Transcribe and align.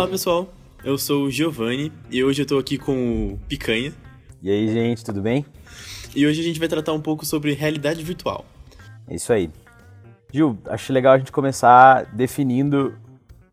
Olá 0.00 0.08
pessoal, 0.08 0.48
eu 0.82 0.96
sou 0.96 1.24
o 1.24 1.30
Giovanni 1.30 1.92
e 2.10 2.24
hoje 2.24 2.40
eu 2.40 2.46
tô 2.46 2.56
aqui 2.56 2.78
com 2.78 3.34
o 3.34 3.38
Picanha. 3.46 3.92
E 4.42 4.50
aí, 4.50 4.66
gente, 4.66 5.04
tudo 5.04 5.20
bem? 5.20 5.44
E 6.16 6.26
hoje 6.26 6.40
a 6.40 6.42
gente 6.42 6.58
vai 6.58 6.68
tratar 6.68 6.94
um 6.94 7.02
pouco 7.02 7.26
sobre 7.26 7.52
realidade 7.52 8.02
virtual. 8.02 8.46
É 9.06 9.14
isso 9.14 9.30
aí. 9.30 9.50
Gil, 10.32 10.56
acho 10.68 10.90
legal 10.90 11.12
a 11.12 11.18
gente 11.18 11.30
começar 11.30 12.06
definindo 12.14 12.96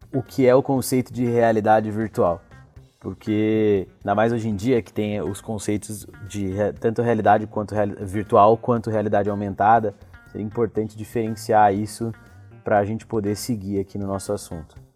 o 0.09 0.23
que 0.23 0.47
é 0.47 0.55
o 0.55 0.63
conceito 0.63 1.11
de 1.11 1.25
realidade 1.25 1.91
virtual. 1.91 2.41
Porque, 2.97 3.85
ainda 3.97 4.15
mais 4.15 4.31
hoje 4.31 4.47
em 4.47 4.55
dia, 4.55 4.81
que 4.81 4.93
tem 4.93 5.19
os 5.19 5.41
conceitos 5.41 6.07
de 6.29 6.51
tanto 6.79 7.01
realidade 7.01 7.45
quanto 7.45 7.75
real, 7.75 7.89
virtual 8.03 8.57
quanto 8.57 8.89
realidade 8.89 9.29
aumentada, 9.29 9.93
seria 10.31 10.47
importante 10.47 10.95
diferenciar 10.95 11.73
isso 11.75 12.09
para 12.63 12.79
a 12.79 12.85
gente 12.85 13.05
poder 13.05 13.35
seguir 13.35 13.81
aqui 13.81 13.97
no 13.97 14.07
nosso 14.07 14.31
assunto. 14.31 14.86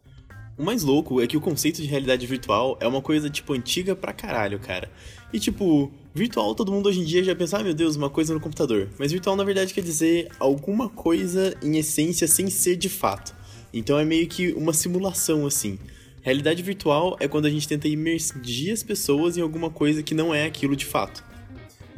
O 0.62 0.64
mais 0.64 0.84
louco 0.84 1.20
é 1.20 1.26
que 1.26 1.36
o 1.36 1.42
conceito 1.42 1.82
de 1.82 1.88
realidade 1.88 2.28
virtual 2.28 2.78
é 2.80 2.88
uma 2.88 3.02
coisa, 3.02 3.32
tipo, 3.32 3.52
antiga 3.52 3.96
pra 3.96 4.14
caralho, 4.14 4.60
cara. 4.60 4.92
E, 5.34 5.40
tipo, 5.40 5.92
virtual 6.14 6.54
todo 6.54 6.72
mundo 6.72 6.88
hoje 6.88 7.00
em 7.00 7.04
dia 7.04 7.24
já 7.24 7.36
pensa, 7.36 7.58
ah, 7.58 7.64
meu 7.64 7.74
Deus, 7.74 7.96
uma 7.96 8.12
coisa 8.12 8.32
no 8.32 8.40
computador. 8.40 8.88
Mas 9.00 9.12
virtual, 9.12 9.36
na 9.36 9.44
verdade, 9.44 9.74
quer 9.74 9.82
dizer 9.82 10.30
alguma 10.38 10.88
coisa 10.88 11.56
em 11.64 11.80
essência 11.80 12.28
sem 12.28 12.48
ser 12.52 12.76
de 12.76 12.90
fato. 12.90 13.34
Então 13.74 13.98
é 13.98 14.06
meio 14.06 14.28
que 14.28 14.54
uma 14.54 14.72
simulação, 14.72 15.48
assim. 15.48 15.80
Realidade 16.22 16.62
virtual 16.62 17.18
é 17.20 17.28
quando 17.28 17.48
a 17.48 17.50
gente 17.50 17.68
tenta 17.68 17.88
imergir 17.88 18.72
as 18.72 18.84
pessoas 18.84 19.38
em 19.38 19.42
alguma 19.42 19.72
coisa 19.72 20.04
que 20.04 20.14
não 20.14 20.32
é 20.32 20.46
aquilo 20.46 20.76
de 20.76 20.86
fato. 20.86 21.24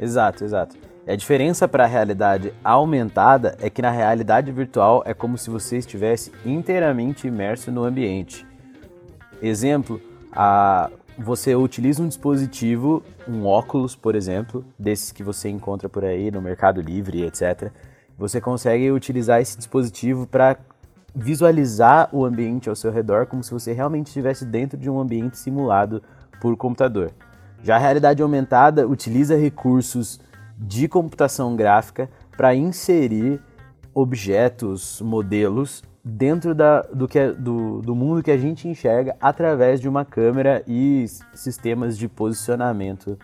Exato, 0.00 0.42
exato. 0.42 0.74
A 1.06 1.14
diferença 1.14 1.68
para 1.68 1.84
a 1.84 1.86
realidade 1.86 2.50
aumentada 2.64 3.58
é 3.60 3.68
que 3.68 3.82
na 3.82 3.90
realidade 3.90 4.50
virtual 4.50 5.02
é 5.04 5.12
como 5.12 5.36
se 5.36 5.50
você 5.50 5.76
estivesse 5.76 6.32
inteiramente 6.46 7.26
imerso 7.26 7.70
no 7.70 7.84
ambiente. 7.84 8.53
Exemplo, 9.46 10.00
a, 10.32 10.90
você 11.18 11.54
utiliza 11.54 12.02
um 12.02 12.08
dispositivo, 12.08 13.02
um 13.28 13.44
óculos, 13.44 13.94
por 13.94 14.14
exemplo, 14.14 14.64
desses 14.78 15.12
que 15.12 15.22
você 15.22 15.50
encontra 15.50 15.86
por 15.86 16.02
aí 16.02 16.30
no 16.30 16.40
Mercado 16.40 16.80
Livre, 16.80 17.22
etc. 17.24 17.70
Você 18.16 18.40
consegue 18.40 18.90
utilizar 18.90 19.42
esse 19.42 19.58
dispositivo 19.58 20.26
para 20.26 20.56
visualizar 21.14 22.08
o 22.10 22.24
ambiente 22.24 22.70
ao 22.70 22.74
seu 22.74 22.90
redor 22.90 23.26
como 23.26 23.44
se 23.44 23.52
você 23.52 23.74
realmente 23.74 24.06
estivesse 24.06 24.46
dentro 24.46 24.78
de 24.78 24.88
um 24.88 24.98
ambiente 24.98 25.36
simulado 25.36 26.02
por 26.40 26.56
computador. 26.56 27.12
Já 27.62 27.76
a 27.76 27.78
realidade 27.78 28.22
aumentada 28.22 28.88
utiliza 28.88 29.36
recursos 29.36 30.18
de 30.56 30.88
computação 30.88 31.54
gráfica 31.54 32.08
para 32.34 32.54
inserir 32.54 33.42
objetos, 33.92 35.02
modelos 35.02 35.82
dentro 36.04 36.54
da, 36.54 36.82
do, 36.82 37.08
que 37.08 37.18
é, 37.18 37.32
do, 37.32 37.80
do 37.80 37.94
mundo 37.94 38.22
que 38.22 38.30
a 38.30 38.36
gente 38.36 38.68
enxerga 38.68 39.16
através 39.20 39.80
de 39.80 39.88
uma 39.88 40.04
câmera 40.04 40.62
e 40.68 41.06
sistemas 41.32 41.96
de 41.96 42.08
posicionamento 42.08 43.18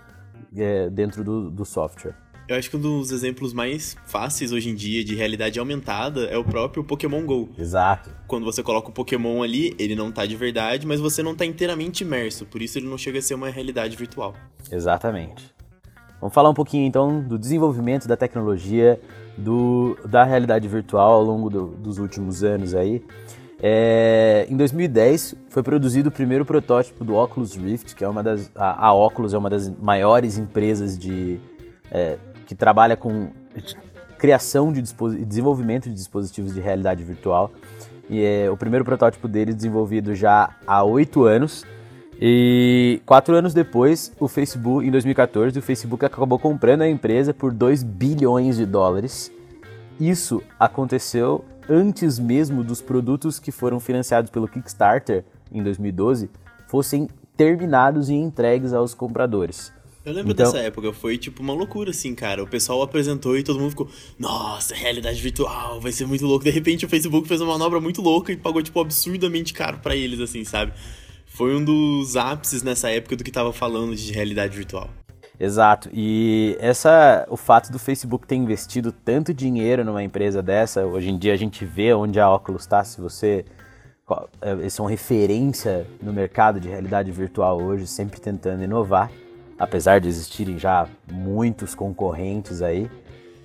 é, 0.56 0.88
dentro 0.88 1.22
do, 1.22 1.50
do 1.50 1.64
software. 1.64 2.14
Eu 2.48 2.56
acho 2.56 2.68
que 2.68 2.76
um 2.76 2.80
dos 2.80 3.12
exemplos 3.12 3.52
mais 3.52 3.96
fáceis 4.06 4.50
hoje 4.50 4.70
em 4.70 4.74
dia 4.74 5.04
de 5.04 5.14
realidade 5.14 5.60
aumentada 5.60 6.24
é 6.24 6.36
o 6.36 6.42
próprio 6.42 6.82
Pokémon 6.82 7.24
GO. 7.24 7.48
Exato. 7.56 8.10
Quando 8.26 8.44
você 8.44 8.60
coloca 8.60 8.88
o 8.88 8.92
Pokémon 8.92 9.40
ali, 9.40 9.72
ele 9.78 9.94
não 9.94 10.10
tá 10.10 10.26
de 10.26 10.34
verdade, 10.34 10.84
mas 10.84 10.98
você 10.98 11.22
não 11.22 11.36
tá 11.36 11.44
inteiramente 11.44 12.02
imerso, 12.02 12.44
por 12.46 12.60
isso 12.60 12.76
ele 12.76 12.88
não 12.88 12.98
chega 12.98 13.20
a 13.20 13.22
ser 13.22 13.34
uma 13.34 13.50
realidade 13.50 13.96
virtual. 13.96 14.34
Exatamente. 14.68 15.54
Vamos 16.20 16.34
falar 16.34 16.50
um 16.50 16.54
pouquinho 16.54 16.86
então 16.86 17.22
do 17.22 17.38
desenvolvimento 17.38 18.08
da 18.08 18.16
tecnologia 18.16 19.00
do, 19.40 19.96
da 20.04 20.24
realidade 20.24 20.68
virtual 20.68 21.12
ao 21.12 21.24
longo 21.24 21.50
do, 21.50 21.66
dos 21.68 21.98
últimos 21.98 22.44
anos 22.44 22.74
aí. 22.74 23.02
É, 23.62 24.46
em 24.48 24.56
2010 24.56 25.34
foi 25.50 25.62
produzido 25.62 26.08
o 26.08 26.12
primeiro 26.12 26.46
protótipo 26.46 27.04
do 27.04 27.14
Oculus 27.14 27.54
Rift, 27.54 27.94
que 27.94 28.02
é 28.02 28.08
uma 28.08 28.22
das 28.22 28.50
a, 28.54 28.86
a 28.86 28.92
Oculus 28.94 29.34
é 29.34 29.38
uma 29.38 29.50
das 29.50 29.68
maiores 29.68 30.38
empresas 30.38 30.98
de 30.98 31.38
é, 31.90 32.16
que 32.46 32.54
trabalha 32.54 32.96
com 32.96 33.28
criação 34.18 34.72
de 34.72 34.82
desenvolvimento 35.24 35.88
de 35.88 35.94
dispositivos 35.94 36.54
de 36.54 36.60
realidade 36.60 37.02
virtual. 37.02 37.50
E 38.08 38.24
é 38.24 38.50
o 38.50 38.56
primeiro 38.56 38.84
protótipo 38.84 39.28
dele 39.28 39.54
desenvolvido 39.54 40.14
já 40.14 40.50
há 40.66 40.82
oito 40.82 41.24
anos. 41.24 41.64
E 42.20 43.00
quatro 43.06 43.34
anos 43.34 43.54
depois, 43.54 44.12
o 44.20 44.28
Facebook, 44.28 44.86
em 44.86 44.90
2014, 44.90 45.58
o 45.58 45.62
Facebook 45.62 46.04
acabou 46.04 46.38
comprando 46.38 46.82
a 46.82 46.88
empresa 46.88 47.32
por 47.32 47.50
2 47.50 47.82
bilhões 47.82 48.56
de 48.56 48.66
dólares. 48.66 49.32
Isso 49.98 50.42
aconteceu 50.58 51.44
antes 51.68 52.18
mesmo 52.18 52.62
dos 52.62 52.82
produtos 52.82 53.38
que 53.38 53.50
foram 53.50 53.80
financiados 53.80 54.30
pelo 54.30 54.48
Kickstarter 54.48 55.24
em 55.52 55.62
2012 55.62 56.28
fossem 56.68 57.08
terminados 57.36 58.10
e 58.10 58.14
entregues 58.14 58.72
aos 58.72 58.92
compradores. 58.92 59.72
Eu 60.04 60.12
lembro 60.12 60.32
então... 60.32 60.46
dessa 60.50 60.58
época, 60.64 60.92
foi 60.92 61.18
tipo 61.18 61.42
uma 61.42 61.52
loucura 61.52 61.90
assim, 61.90 62.14
cara. 62.14 62.42
O 62.42 62.46
pessoal 62.46 62.82
apresentou 62.82 63.36
e 63.36 63.42
todo 63.42 63.58
mundo 63.58 63.70
ficou, 63.70 63.88
nossa, 64.18 64.74
realidade 64.74 65.20
virtual, 65.20 65.80
vai 65.80 65.92
ser 65.92 66.06
muito 66.06 66.24
louco. 66.26 66.44
De 66.44 66.50
repente 66.50 66.86
o 66.86 66.88
Facebook 66.88 67.28
fez 67.28 67.40
uma 67.40 67.52
manobra 67.52 67.80
muito 67.80 68.00
louca 68.00 68.32
e 68.32 68.36
pagou, 68.36 68.62
tipo, 68.62 68.80
absurdamente 68.80 69.52
caro 69.52 69.78
para 69.78 69.94
eles, 69.94 70.20
assim, 70.20 70.44
sabe? 70.44 70.72
Foi 71.30 71.54
um 71.56 71.64
dos 71.64 72.16
ápices 72.16 72.62
nessa 72.62 72.90
época 72.90 73.16
do 73.16 73.24
que 73.24 73.30
estava 73.30 73.52
falando 73.52 73.94
de 73.94 74.12
realidade 74.12 74.56
virtual. 74.56 74.90
Exato. 75.38 75.88
E 75.90 76.54
essa, 76.60 77.26
o 77.30 77.36
fato 77.36 77.72
do 77.72 77.78
Facebook 77.78 78.26
ter 78.26 78.34
investido 78.34 78.92
tanto 78.92 79.32
dinheiro 79.32 79.82
numa 79.82 80.02
empresa 80.02 80.42
dessa, 80.42 80.84
hoje 80.84 81.08
em 81.08 81.16
dia 81.16 81.32
a 81.32 81.36
gente 81.36 81.64
vê 81.64 81.94
onde 81.94 82.20
a 82.20 82.28
Oculus 82.30 82.62
está. 82.62 82.84
Se 82.84 83.00
você 83.00 83.46
é, 84.42 84.52
eles 84.52 84.74
são 84.74 84.84
referência 84.86 85.86
no 86.02 86.12
mercado 86.12 86.60
de 86.60 86.68
realidade 86.68 87.10
virtual 87.10 87.62
hoje, 87.62 87.86
sempre 87.86 88.20
tentando 88.20 88.62
inovar, 88.62 89.10
apesar 89.58 90.00
de 90.00 90.08
existirem 90.08 90.58
já 90.58 90.86
muitos 91.10 91.74
concorrentes 91.74 92.60
aí. 92.60 92.90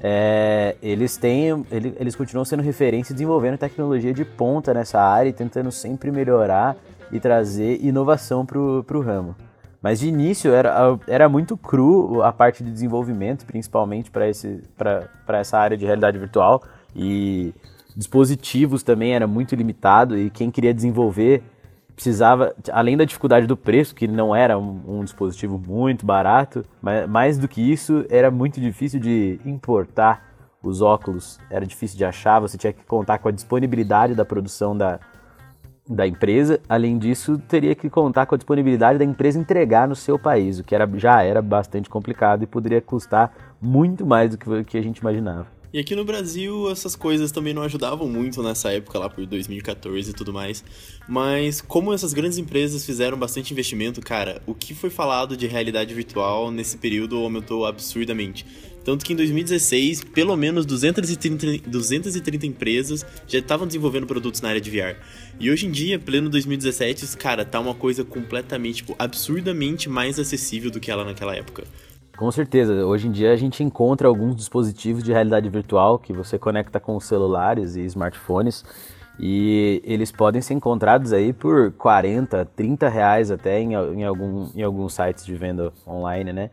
É, 0.02 0.76
eles 0.82 1.16
têm, 1.16 1.66
eles 1.72 2.16
continuam 2.16 2.44
sendo 2.44 2.62
referência 2.62 3.14
desenvolvendo 3.14 3.58
tecnologia 3.58 4.14
de 4.14 4.26
ponta 4.26 4.74
nessa 4.74 5.00
área 5.00 5.30
e 5.30 5.34
tentando 5.34 5.72
sempre 5.72 6.12
melhorar 6.12 6.76
e 7.16 7.20
trazer 7.20 7.84
inovação 7.84 8.46
para 8.46 8.60
o 8.60 9.02
ramo. 9.02 9.36
Mas 9.82 10.00
de 10.00 10.08
início 10.08 10.52
era, 10.52 10.98
era 11.08 11.30
muito 11.30 11.56
cru 11.56 12.24
a 12.24 12.34
parte 12.34 12.64
de 12.64 12.72
desenvolvimento, 12.72 13.46
principalmente 13.46 14.10
para 14.10 15.40
essa 15.40 15.60
área 15.60 15.78
de 15.78 15.86
realidade 15.86 16.18
virtual. 16.18 16.64
E 16.96 17.54
dispositivos 17.96 18.82
também 18.82 19.14
era 19.14 19.28
muito 19.28 19.56
limitado 19.56 20.18
e 20.18 20.30
quem 20.30 20.50
queria 20.50 20.74
desenvolver 20.74 21.44
precisava, 21.96 22.54
além 22.72 22.98
da 22.98 23.06
dificuldade 23.06 23.48
do 23.48 23.56
preço, 23.56 23.96
que 23.96 24.08
não 24.08 24.36
era 24.36 24.60
um, 24.60 24.82
um, 24.86 25.04
dispositivo 25.04 25.58
muito 25.58 26.06
barato, 26.06 26.66
mas 26.82 27.08
mais 27.08 27.38
do 27.38 27.48
que 27.48 27.62
isso, 27.62 28.06
era 28.10 28.30
muito 28.30 28.60
difícil 28.60 29.00
de 29.00 29.40
importar 29.46 30.36
os 30.62 30.82
óculos, 30.82 31.40
era 31.50 31.66
difícil 31.66 31.98
de 31.98 32.04
achar, 32.04 32.40
você 32.40 32.58
tinha 32.58 32.74
que 32.74 32.84
contar 32.84 33.20
com 33.20 33.30
a 33.30 33.32
disponibilidade 33.32 34.14
da 34.14 34.26
produção 34.26 34.76
da, 34.76 35.00
da 35.88 36.08
empresa. 36.08 36.60
Além 36.68 36.98
disso, 36.98 37.38
teria 37.48 37.76
que 37.76 37.90
contar 37.90 38.26
com 38.26 38.36
a 38.36 38.38
disponibilidade 38.38 39.00
da 39.00 39.06
empresa 39.06 39.40
entregar 39.40 39.88
no 39.88 39.96
seu 39.96 40.18
país, 40.18 40.60
o 40.60 40.64
que 40.64 40.74
era, 40.74 40.90
já 40.98 41.24
era 41.24 41.42
bastante 41.42 41.90
complicado 41.90 42.44
e 42.44 42.48
poderia 42.48 42.82
custar 42.82 43.56
muito 43.62 44.06
mais 44.06 44.32
do 44.32 44.38
que, 44.38 44.64
que 44.64 44.78
a 44.78 44.82
gente 44.82 45.00
imaginava. 45.00 45.56
E 45.76 45.80
aqui 45.80 45.94
no 45.94 46.06
Brasil 46.06 46.72
essas 46.72 46.96
coisas 46.96 47.34
também 47.34 47.54
não 47.54 47.62
ajudavam 47.62 48.08
muito 48.08 48.42
nessa 48.42 48.72
época 48.72 48.98
lá 48.98 49.10
por 49.10 49.26
2014 49.26 50.10
e 50.10 50.14
tudo 50.14 50.32
mais. 50.32 50.64
Mas 51.06 51.60
como 51.60 51.94
essas 51.94 52.14
grandes 52.14 52.38
empresas 52.38 52.86
fizeram 52.86 53.18
bastante 53.18 53.52
investimento, 53.52 54.00
cara, 54.00 54.42
o 54.48 54.56
que 54.56 54.74
foi 54.74 54.90
falado 54.90 55.36
de 55.36 55.48
realidade 55.48 55.94
virtual 55.94 56.50
nesse 56.50 56.78
período 56.78 57.18
aumentou 57.18 57.66
absurdamente. 57.66 58.46
Tanto 58.86 59.04
que 59.04 59.14
em 59.14 59.16
2016, 59.16 60.04
pelo 60.04 60.38
menos 60.38 60.64
230, 60.64 61.68
230 61.68 62.46
empresas 62.46 63.04
já 63.28 63.40
estavam 63.40 63.66
desenvolvendo 63.66 64.06
produtos 64.06 64.42
na 64.42 64.50
área 64.50 64.62
de 64.62 64.70
VR. 64.70 64.96
E 65.40 65.50
hoje 65.50 65.66
em 65.66 65.72
dia, 65.72 65.98
pleno 65.98 66.30
2017, 66.30 67.18
cara, 67.18 67.44
tá 67.44 67.60
uma 67.60 67.74
coisa 67.74 68.06
completamente, 68.06 68.78
tipo, 68.78 68.96
absurdamente 69.00 69.90
mais 69.90 70.20
acessível 70.20 70.70
do 70.70 70.80
que 70.80 70.92
ela 70.92 71.04
naquela 71.04 71.36
época. 71.36 71.64
Com 72.16 72.32
certeza, 72.32 72.86
hoje 72.86 73.08
em 73.08 73.12
dia 73.12 73.34
a 73.34 73.36
gente 73.36 73.64
encontra 73.64 74.08
alguns 74.08 74.36
dispositivos 74.36 75.04
de 75.04 75.12
realidade 75.12 75.50
virtual 75.50 75.98
que 75.98 76.14
você 76.14 76.38
conecta 76.38 76.80
com 76.80 76.98
celulares 77.00 77.76
e 77.76 77.82
smartphones 77.82 78.64
e 79.20 79.82
eles 79.84 80.12
podem 80.12 80.42
ser 80.42 80.54
encontrados 80.54 81.12
aí 81.12 81.34
por 81.34 81.72
40, 81.72 82.46
30 82.56 82.88
reais 82.88 83.32
até 83.32 83.60
em, 83.60 83.74
em, 83.74 84.06
algum, 84.06 84.48
em 84.56 84.62
alguns 84.62 84.94
sites 84.94 85.26
de 85.26 85.36
venda 85.36 85.74
online, 85.88 86.32
né? 86.32 86.52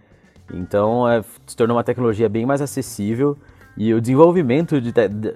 Então 0.53 1.09
é, 1.09 1.23
se 1.47 1.57
tornou 1.57 1.77
uma 1.77 1.85
tecnologia 1.85 2.29
bem 2.29 2.45
mais 2.45 2.61
acessível 2.61 3.37
e 3.77 3.93
o 3.95 4.01
desenvolvimento 4.01 4.81
de, 4.81 4.93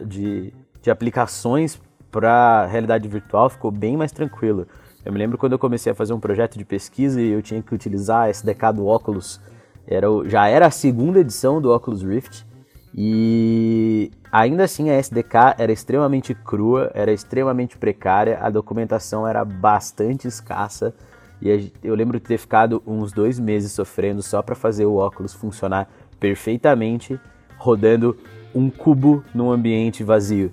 de, 0.06 0.52
de 0.82 0.90
aplicações 0.90 1.80
para 2.10 2.66
realidade 2.66 3.08
virtual 3.08 3.48
ficou 3.48 3.70
bem 3.70 3.96
mais 3.96 4.12
tranquilo. 4.12 4.66
Eu 5.04 5.12
me 5.12 5.18
lembro 5.18 5.38
quando 5.38 5.52
eu 5.52 5.58
comecei 5.58 5.92
a 5.92 5.94
fazer 5.94 6.12
um 6.12 6.20
projeto 6.20 6.58
de 6.58 6.64
pesquisa 6.64 7.20
e 7.20 7.30
eu 7.30 7.40
tinha 7.40 7.62
que 7.62 7.74
utilizar 7.74 8.24
a 8.24 8.30
SDK 8.30 8.72
do 8.74 8.86
Oculus. 8.86 9.40
Era 9.86 10.08
já 10.26 10.48
era 10.48 10.66
a 10.66 10.70
segunda 10.70 11.20
edição 11.20 11.60
do 11.60 11.72
Oculus 11.72 12.02
Rift 12.02 12.44
E 12.92 14.10
ainda 14.32 14.64
assim 14.64 14.90
a 14.90 14.98
SDK 14.98 15.54
era 15.58 15.70
extremamente 15.70 16.34
crua, 16.34 16.90
era 16.92 17.12
extremamente 17.12 17.78
precária, 17.78 18.38
a 18.42 18.50
documentação 18.50 19.26
era 19.26 19.44
bastante 19.44 20.26
escassa 20.26 20.92
e 21.40 21.70
eu 21.82 21.94
lembro 21.94 22.18
de 22.18 22.24
ter 22.24 22.38
ficado 22.38 22.82
uns 22.86 23.12
dois 23.12 23.38
meses 23.38 23.72
sofrendo 23.72 24.22
só 24.22 24.42
para 24.42 24.54
fazer 24.54 24.86
o 24.86 24.96
óculos 24.96 25.34
funcionar 25.34 25.88
perfeitamente, 26.18 27.20
rodando 27.58 28.16
um 28.54 28.70
cubo 28.70 29.22
num 29.34 29.50
ambiente 29.50 30.02
vazio 30.02 30.50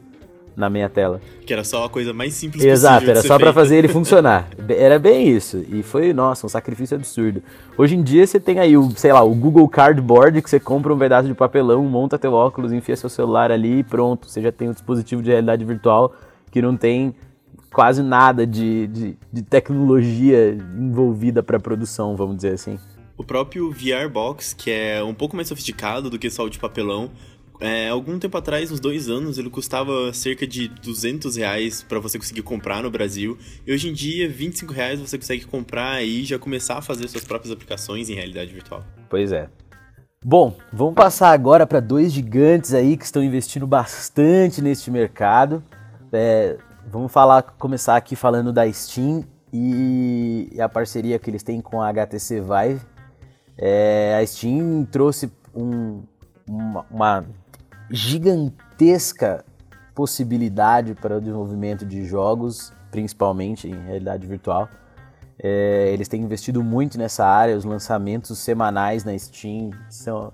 na 0.56 0.70
minha 0.70 0.90
tela. 0.90 1.20
Que 1.46 1.54
era 1.54 1.64
só 1.64 1.86
a 1.86 1.90
coisa 1.90 2.14
mais 2.14 2.34
simples 2.34 2.64
Exato, 2.64 3.10
era 3.10 3.22
só 3.22 3.38
para 3.38 3.52
fazer 3.52 3.78
ele 3.78 3.88
funcionar. 3.90 4.48
Era 4.70 5.00
bem 5.00 5.28
isso. 5.28 5.64
E 5.70 5.82
foi, 5.82 6.14
nossa, 6.14 6.46
um 6.46 6.50
sacrifício 6.50 6.96
absurdo. 6.96 7.42
Hoje 7.78 7.96
em 7.96 8.04
dia 8.04 8.26
você 8.26 8.40
tem 8.40 8.60
aí 8.60 8.78
o, 8.78 8.92
sei 8.92 9.12
lá, 9.12 9.24
o 9.24 9.34
Google 9.34 9.68
Cardboard, 9.68 10.42
que 10.42 10.50
você 10.50 10.60
compra 10.60 10.94
um 10.94 10.98
pedaço 10.98 11.28
de 11.28 11.34
papelão, 11.34 11.84
monta 11.86 12.20
teu 12.20 12.34
óculos, 12.34 12.72
enfia 12.72 12.96
seu 12.96 13.10
celular 13.10 13.52
ali 13.52 13.80
e 13.80 13.84
pronto. 13.84 14.30
Você 14.30 14.42
já 14.42 14.52
tem 14.52 14.70
um 14.70 14.74
dispositivo 14.74 15.22
de 15.22 15.30
realidade 15.30 15.66
virtual 15.66 16.14
que 16.52 16.62
não 16.62 16.78
tem 16.78 17.16
quase 17.74 18.04
nada 18.04 18.46
de, 18.46 18.88
de, 18.88 19.18
de 19.34 19.42
tecnologia 19.42 20.56
envolvida 20.78 21.42
para 21.42 21.60
produção, 21.60 22.16
vamos 22.16 22.38
dizer 22.38 22.54
assim. 22.54 22.80
O 23.18 23.24
próprio 23.24 23.72
VR 23.72 24.10
Box, 24.12 24.54
que 24.54 24.72
é 24.72 25.04
um 25.04 25.14
pouco 25.14 25.36
mais 25.36 25.48
sofisticado 25.48 26.10
do 26.10 26.20
que 26.20 26.30
só 26.30 26.46
o 26.46 26.50
de 26.50 26.60
papelão, 26.60 27.12
é, 27.60 27.90
algum 27.90 28.20
tempo 28.20 28.38
atrás, 28.38 28.72
uns 28.72 28.80
dois 28.80 29.10
anos, 29.10 29.38
ele 29.38 29.50
custava 29.50 30.12
cerca 30.14 30.46
de 30.46 30.68
200 30.68 31.36
reais 31.36 31.84
para 31.84 32.00
você 32.00 32.18
conseguir 32.18 32.42
comprar 32.42 32.84
no 32.84 32.92
Brasil. 32.92 33.38
E 33.66 33.72
hoje 33.72 33.90
em 33.90 33.94
dia, 33.94 34.28
25 34.28 34.74
reais 34.74 35.00
você 35.00 35.18
consegue 35.18 35.46
comprar 35.46 36.04
e 36.04 36.26
já 36.26 36.38
começar 36.38 36.78
a 36.78 36.82
fazer 36.82 37.08
suas 37.08 37.24
próprias 37.24 37.54
aplicações 37.54 38.10
em 38.10 38.16
realidade 38.16 38.54
virtual. 38.54 38.84
Pois 39.10 39.32
é. 39.32 39.48
Bom, 40.26 40.58
vamos 40.72 40.96
passar 40.96 41.32
agora 41.32 41.66
para 41.68 41.80
dois 41.80 42.12
gigantes 42.12 42.74
aí 42.74 42.98
que 42.98 43.06
estão 43.06 43.24
investindo 43.24 43.68
bastante 43.68 44.62
neste 44.62 44.90
mercado. 44.90 45.64
É, 46.12 46.58
vamos 46.88 47.12
falar, 47.12 47.42
começar 47.44 47.96
aqui 47.96 48.16
falando 48.16 48.52
da 48.52 48.72
Steam 48.72 49.24
e 49.52 50.50
a 50.60 50.68
parceria 50.68 51.20
que 51.20 51.30
eles 51.30 51.44
têm 51.44 51.62
com 51.62 51.82
a 51.82 51.90
HTC 51.90 52.42
Vive. 52.42 52.82
É, 53.58 54.18
a 54.20 54.26
Steam 54.26 54.86
trouxe 54.86 55.32
um, 55.54 56.04
uma, 56.48 56.86
uma 56.90 57.26
gigantesca 57.90 59.46
possibilidade 59.94 60.96
para 60.96 61.18
o 61.18 61.20
desenvolvimento 61.20 61.86
de 61.86 62.04
jogos, 62.06 62.74
principalmente 62.90 63.68
em 63.68 63.76
realidade 63.86 64.26
virtual. 64.26 64.68
É, 65.38 65.90
eles 65.92 66.08
têm 66.08 66.22
investido 66.22 66.64
muito 66.64 66.98
nessa 66.98 67.26
área, 67.26 67.56
os 67.56 67.66
lançamentos 67.66 68.38
semanais 68.40 69.04
na 69.04 69.18
Steam 69.18 69.72
são 69.90 70.32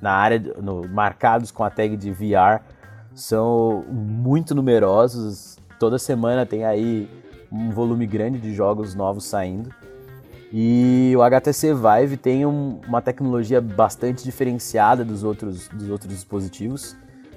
na 0.00 0.12
área 0.12 0.38
no, 0.38 0.86
marcados 0.88 1.50
com 1.50 1.64
a 1.64 1.70
tag 1.70 1.96
de 1.96 2.10
VR 2.10 2.62
são 3.14 3.84
muito 3.88 4.54
numerosos. 4.54 5.56
Toda 5.84 5.98
semana 5.98 6.46
tem 6.46 6.64
aí 6.64 7.06
um 7.52 7.68
volume 7.70 8.06
grande 8.06 8.38
de 8.38 8.54
jogos 8.54 8.94
novos 8.94 9.24
saindo. 9.24 9.68
E 10.50 11.12
o 11.14 11.20
HTC 11.20 11.74
Vive 11.74 12.16
tem 12.16 12.46
um, 12.46 12.80
uma 12.88 13.02
tecnologia 13.02 13.60
bastante 13.60 14.24
diferenciada 14.24 15.04
dos 15.04 15.22
outros, 15.22 15.68
dos 15.68 15.90
outros 15.90 16.10
dispositivos. 16.10 16.96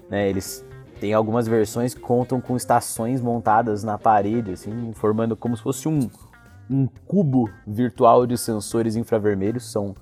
Né? 0.10 0.30
Eles 0.30 0.66
têm 0.98 1.14
algumas 1.14 1.46
versões 1.46 1.94
que 1.94 2.00
contam 2.00 2.40
com 2.40 2.56
estações 2.56 3.20
montadas 3.20 3.84
na 3.84 3.98
parede, 3.98 4.54
assim, 4.54 4.94
formando 4.94 5.36
como 5.36 5.58
se 5.58 5.64
fosse 5.64 5.90
um, 5.90 6.10
um 6.70 6.88
cubo 7.06 7.50
virtual 7.68 8.26
de 8.26 8.38
sensores 8.38 8.96
infravermelhos. 8.96 9.70
São 9.70 9.94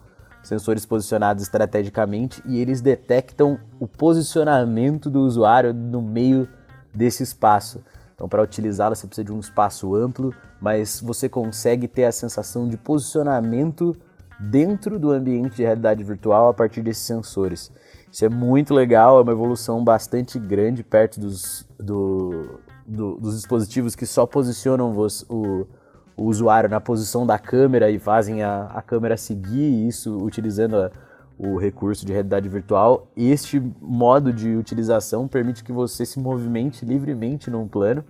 sensores 0.44 0.86
posicionados 0.86 1.42
estrategicamente 1.42 2.44
e 2.46 2.60
eles 2.60 2.80
detectam 2.80 3.58
o 3.80 3.88
posicionamento 3.88 5.10
do 5.10 5.22
usuário 5.22 5.74
no 5.74 6.00
meio 6.00 6.48
desse 6.94 7.24
espaço. 7.24 7.82
Então, 8.16 8.30
para 8.30 8.42
utilizá-la, 8.42 8.96
você 8.96 9.06
precisa 9.06 9.26
de 9.26 9.34
um 9.34 9.40
espaço 9.40 9.94
amplo, 9.94 10.34
mas 10.60 11.02
você 11.02 11.28
consegue 11.28 11.88
ter 11.88 12.06
a 12.06 12.12
sensação 12.12 12.68
de 12.68 12.78
posicionamento 12.78 13.96
dentro 14.40 14.98
do 14.98 15.12
ambiente 15.12 15.58
de 15.58 15.64
realidade 15.64 16.04
virtual 16.04 16.50
a 16.50 16.54
partir 16.54 16.82
desses 16.82 17.04
sensores. 17.04 17.72
Isso 18.12 18.24
é 18.24 18.30
muito 18.30 18.74
legal, 18.74 19.20
é 19.20 19.22
uma 19.22 19.32
evolução 19.34 19.84
bastante 19.84 20.40
grande 20.40 20.82
perto 20.82 21.20
dos, 21.20 21.68
do, 21.78 22.62
do, 22.88 23.16
dos 23.16 23.36
dispositivos 23.36 23.96
que 23.96 24.06
só 24.06 24.26
posicionam 24.26 24.96
o, 24.96 25.68
o, 26.16 26.24
usuário 26.24 26.70
na 26.70 26.80
posição 26.80 27.26
da 27.26 27.38
câmera 27.38 27.92
e 27.92 28.00
fazem 28.00 28.42
a, 28.42 28.68
a 28.68 28.82
câmera 28.82 29.18
seguir 29.18 29.86
isso 29.88 30.18
utilizando 30.24 30.78
a, 30.78 30.92
o 31.38 31.58
recurso 31.58 32.06
de 32.06 32.12
realidade 32.12 32.48
virtual. 32.48 33.12
Este 33.16 33.62
modo 33.82 34.32
de 34.32 34.56
utilização 34.56 35.28
permite 35.28 35.64
que 35.64 35.72
você 35.72 36.06
se 36.06 36.20
movimente 36.20 36.86
livremente 36.86 37.50
num 37.50 37.68
plano 37.68 38.04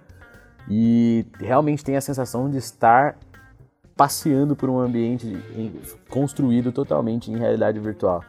e 0.69 1.25
realmente 1.39 1.83
tem 1.83 1.95
a 1.95 2.01
sensação 2.01 2.50
de 2.50 2.57
estar 2.57 3.18
passeando 3.95 4.56
por 4.56 4.69
um 4.69 4.80
ambiente 4.80 5.38
construído 6.10 6.72
totalmente 6.72 7.31
em 7.31 7.38
realidade 7.38 7.80
virtual. 7.80 8.24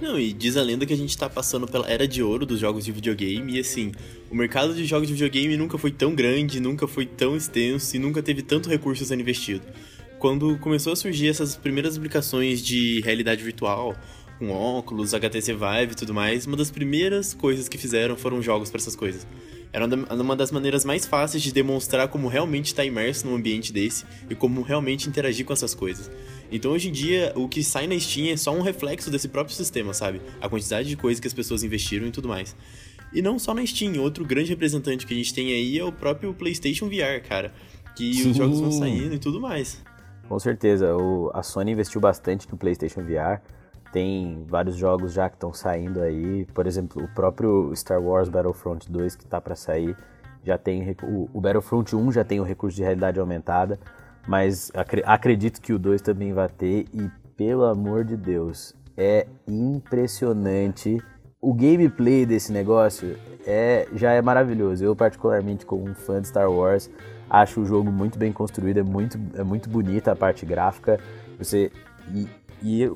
Não, 0.00 0.18
e 0.18 0.32
diz 0.32 0.56
a 0.56 0.62
lenda 0.62 0.86
que 0.86 0.94
a 0.94 0.96
gente 0.96 1.16
tá 1.16 1.28
passando 1.28 1.66
pela 1.66 1.86
era 1.86 2.08
de 2.08 2.22
ouro 2.22 2.46
dos 2.46 2.58
jogos 2.58 2.86
de 2.86 2.92
videogame, 2.92 3.56
e 3.56 3.60
assim, 3.60 3.92
o 4.30 4.34
mercado 4.34 4.72
de 4.74 4.86
jogos 4.86 5.06
de 5.06 5.12
videogame 5.12 5.58
nunca 5.58 5.76
foi 5.76 5.90
tão 5.90 6.14
grande, 6.14 6.58
nunca 6.58 6.88
foi 6.88 7.04
tão 7.04 7.36
extenso 7.36 7.96
e 7.96 7.98
nunca 7.98 8.22
teve 8.22 8.40
tanto 8.40 8.70
recurso 8.70 9.04
sendo 9.04 9.20
investido. 9.20 9.66
Quando 10.18 10.58
começou 10.58 10.94
a 10.94 10.96
surgir 10.96 11.28
essas 11.28 11.54
primeiras 11.54 11.98
aplicações 11.98 12.62
de 12.62 13.02
realidade 13.02 13.42
virtual, 13.42 13.94
com 14.40 14.50
óculos, 14.50 15.12
HTC 15.12 15.52
Vive 15.52 15.92
e 15.92 15.94
tudo 15.94 16.14
mais, 16.14 16.46
uma 16.46 16.56
das 16.56 16.70
primeiras 16.70 17.34
coisas 17.34 17.68
que 17.68 17.76
fizeram 17.76 18.16
foram 18.16 18.40
jogos 18.40 18.70
para 18.70 18.80
essas 18.80 18.96
coisas. 18.96 19.26
Era 19.70 19.84
uma 19.84 20.34
das 20.34 20.50
maneiras 20.50 20.82
mais 20.82 21.04
fáceis 21.04 21.42
de 21.42 21.52
demonstrar 21.52 22.08
como 22.08 22.26
realmente 22.26 22.68
está 22.68 22.82
imerso 22.82 23.26
num 23.26 23.36
ambiente 23.36 23.70
desse 23.70 24.06
e 24.30 24.34
como 24.34 24.62
realmente 24.62 25.08
interagir 25.08 25.44
com 25.44 25.52
essas 25.52 25.74
coisas. 25.74 26.10
Então 26.50 26.72
hoje 26.72 26.88
em 26.88 26.92
dia, 26.92 27.34
o 27.36 27.46
que 27.48 27.62
sai 27.62 27.86
na 27.86 27.96
Steam 28.00 28.32
é 28.32 28.36
só 28.36 28.50
um 28.52 28.62
reflexo 28.62 29.10
desse 29.10 29.28
próprio 29.28 29.54
sistema, 29.54 29.92
sabe? 29.92 30.22
A 30.40 30.48
quantidade 30.48 30.88
de 30.88 30.96
coisas 30.96 31.20
que 31.20 31.28
as 31.28 31.34
pessoas 31.34 31.62
investiram 31.62 32.06
e 32.06 32.10
tudo 32.10 32.26
mais. 32.26 32.56
E 33.12 33.20
não 33.20 33.38
só 33.38 33.52
na 33.52 33.64
Steam, 33.64 34.00
outro 34.00 34.24
grande 34.24 34.48
representante 34.48 35.06
que 35.06 35.12
a 35.12 35.16
gente 35.16 35.34
tem 35.34 35.52
aí 35.52 35.78
é 35.78 35.84
o 35.84 35.92
próprio 35.92 36.32
PlayStation 36.32 36.88
VR, 36.88 37.20
cara. 37.28 37.52
Que 37.94 38.14
Sim. 38.14 38.30
os 38.30 38.36
jogos 38.38 38.58
vão 38.58 38.72
saindo 38.72 39.14
e 39.14 39.18
tudo 39.18 39.38
mais. 39.38 39.82
Com 40.26 40.38
certeza, 40.38 40.96
o, 40.96 41.30
a 41.34 41.42
Sony 41.42 41.72
investiu 41.72 42.00
bastante 42.00 42.48
no 42.50 42.56
PlayStation 42.56 43.02
VR. 43.02 43.42
Tem 43.92 44.44
vários 44.46 44.76
jogos 44.76 45.12
já 45.12 45.28
que 45.28 45.36
estão 45.36 45.52
saindo 45.52 46.00
aí, 46.00 46.44
por 46.54 46.66
exemplo, 46.66 47.02
o 47.02 47.08
próprio 47.08 47.74
Star 47.74 48.00
Wars 48.00 48.28
Battlefront 48.28 48.90
2 48.90 49.16
que 49.16 49.24
está 49.24 49.40
para 49.40 49.56
sair, 49.56 49.96
já 50.44 50.56
tem 50.56 50.96
o, 51.02 51.40
Battlefront 51.40 51.94
1 51.94 52.12
já 52.12 52.24
tem 52.24 52.40
o 52.40 52.44
recurso 52.44 52.76
de 52.76 52.82
realidade 52.82 53.18
aumentada, 53.18 53.78
mas 54.26 54.70
acre, 54.74 55.02
acredito 55.04 55.60
que 55.60 55.72
o 55.72 55.78
2 55.78 56.00
também 56.02 56.32
vai 56.32 56.48
ter 56.48 56.86
e 56.94 57.10
pelo 57.36 57.64
amor 57.64 58.04
de 58.04 58.16
Deus, 58.16 58.74
é 58.96 59.26
impressionante. 59.48 61.02
O 61.40 61.54
gameplay 61.54 62.26
desse 62.26 62.52
negócio 62.52 63.16
é 63.46 63.88
já 63.94 64.12
é 64.12 64.20
maravilhoso. 64.20 64.84
Eu 64.84 64.94
particularmente 64.94 65.64
como 65.64 65.88
um 65.88 65.94
fã 65.94 66.20
de 66.20 66.28
Star 66.28 66.50
Wars, 66.50 66.90
acho 67.28 67.62
o 67.62 67.64
jogo 67.64 67.90
muito 67.90 68.18
bem 68.18 68.30
construído, 68.30 68.78
é 68.78 68.82
muito 68.82 69.18
é 69.34 69.42
muito 69.42 69.70
bonita 69.70 70.12
a 70.12 70.16
parte 70.16 70.44
gráfica. 70.44 71.00
Você 71.38 71.72
e, 72.14 72.28
e 72.62 72.90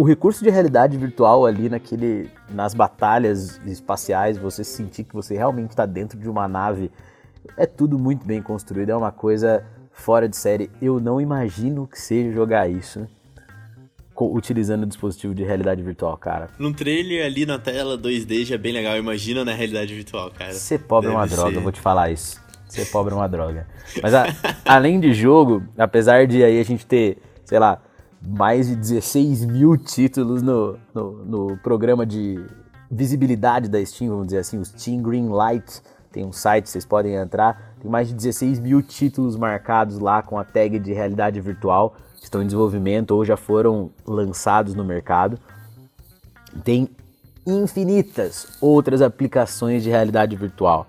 o 0.00 0.02
recurso 0.02 0.42
de 0.42 0.48
realidade 0.48 0.96
virtual 0.96 1.44
ali 1.44 1.68
naquele, 1.68 2.30
nas 2.48 2.72
batalhas 2.72 3.60
espaciais, 3.66 4.38
você 4.38 4.64
sentir 4.64 5.04
que 5.04 5.14
você 5.14 5.36
realmente 5.36 5.72
está 5.72 5.84
dentro 5.84 6.18
de 6.18 6.26
uma 6.26 6.48
nave, 6.48 6.90
é 7.54 7.66
tudo 7.66 7.98
muito 7.98 8.24
bem 8.24 8.40
construído, 8.40 8.88
é 8.88 8.96
uma 8.96 9.12
coisa 9.12 9.62
fora 9.92 10.26
de 10.26 10.38
série. 10.38 10.70
Eu 10.80 10.98
não 10.98 11.20
imagino 11.20 11.86
que 11.86 12.00
seja 12.00 12.32
jogar 12.32 12.66
isso 12.66 13.06
utilizando 14.18 14.84
o 14.84 14.86
dispositivo 14.86 15.34
de 15.34 15.44
realidade 15.44 15.82
virtual, 15.82 16.16
cara. 16.16 16.48
Num 16.58 16.72
trailer 16.72 17.26
ali 17.26 17.44
na 17.44 17.58
tela 17.58 17.98
2D 17.98 18.46
já 18.46 18.54
é 18.54 18.58
bem 18.58 18.72
legal, 18.72 18.96
imagina 18.96 19.44
na 19.44 19.52
realidade 19.52 19.94
virtual, 19.94 20.30
cara. 20.30 20.54
Ser 20.54 20.78
pobre 20.78 21.08
Deve 21.08 21.14
é 21.14 21.18
uma 21.18 21.28
ser. 21.28 21.36
droga, 21.36 21.56
eu 21.56 21.62
vou 21.62 21.72
te 21.72 21.80
falar 21.80 22.10
isso. 22.10 22.40
Ser 22.66 22.86
pobre 22.86 23.12
é 23.12 23.16
uma 23.16 23.28
droga. 23.28 23.66
Mas 24.02 24.14
a, 24.14 24.24
além 24.64 24.98
de 24.98 25.12
jogo, 25.12 25.62
apesar 25.76 26.26
de 26.26 26.42
aí 26.42 26.58
a 26.58 26.64
gente 26.64 26.86
ter, 26.86 27.18
sei 27.44 27.58
lá, 27.58 27.82
mais 28.26 28.68
de 28.68 28.76
16 28.76 29.44
mil 29.46 29.76
títulos 29.76 30.42
no, 30.42 30.78
no, 30.94 31.24
no, 31.24 31.56
programa 31.58 32.04
de 32.04 32.44
visibilidade 32.90 33.68
da 33.68 33.84
Steam, 33.84 34.10
vamos 34.10 34.26
dizer 34.26 34.38
assim, 34.38 34.58
o 34.58 34.64
Steam 34.64 35.02
Greenlight. 35.02 35.82
Tem 36.12 36.24
um 36.24 36.32
site, 36.32 36.68
vocês 36.68 36.84
podem 36.84 37.14
entrar. 37.14 37.74
Tem 37.80 37.90
mais 37.90 38.08
de 38.08 38.14
16 38.14 38.58
mil 38.58 38.82
títulos 38.82 39.36
marcados 39.36 39.98
lá 39.98 40.22
com 40.22 40.38
a 40.38 40.44
tag 40.44 40.78
de 40.78 40.92
realidade 40.92 41.40
virtual, 41.40 41.94
que 42.16 42.24
estão 42.24 42.42
em 42.42 42.46
desenvolvimento 42.46 43.12
ou 43.12 43.24
já 43.24 43.36
foram 43.36 43.90
lançados 44.04 44.74
no 44.74 44.84
mercado. 44.84 45.38
Tem 46.64 46.88
infinitas 47.46 48.58
outras 48.60 49.00
aplicações 49.00 49.82
de 49.82 49.88
realidade 49.88 50.36
virtual. 50.36 50.86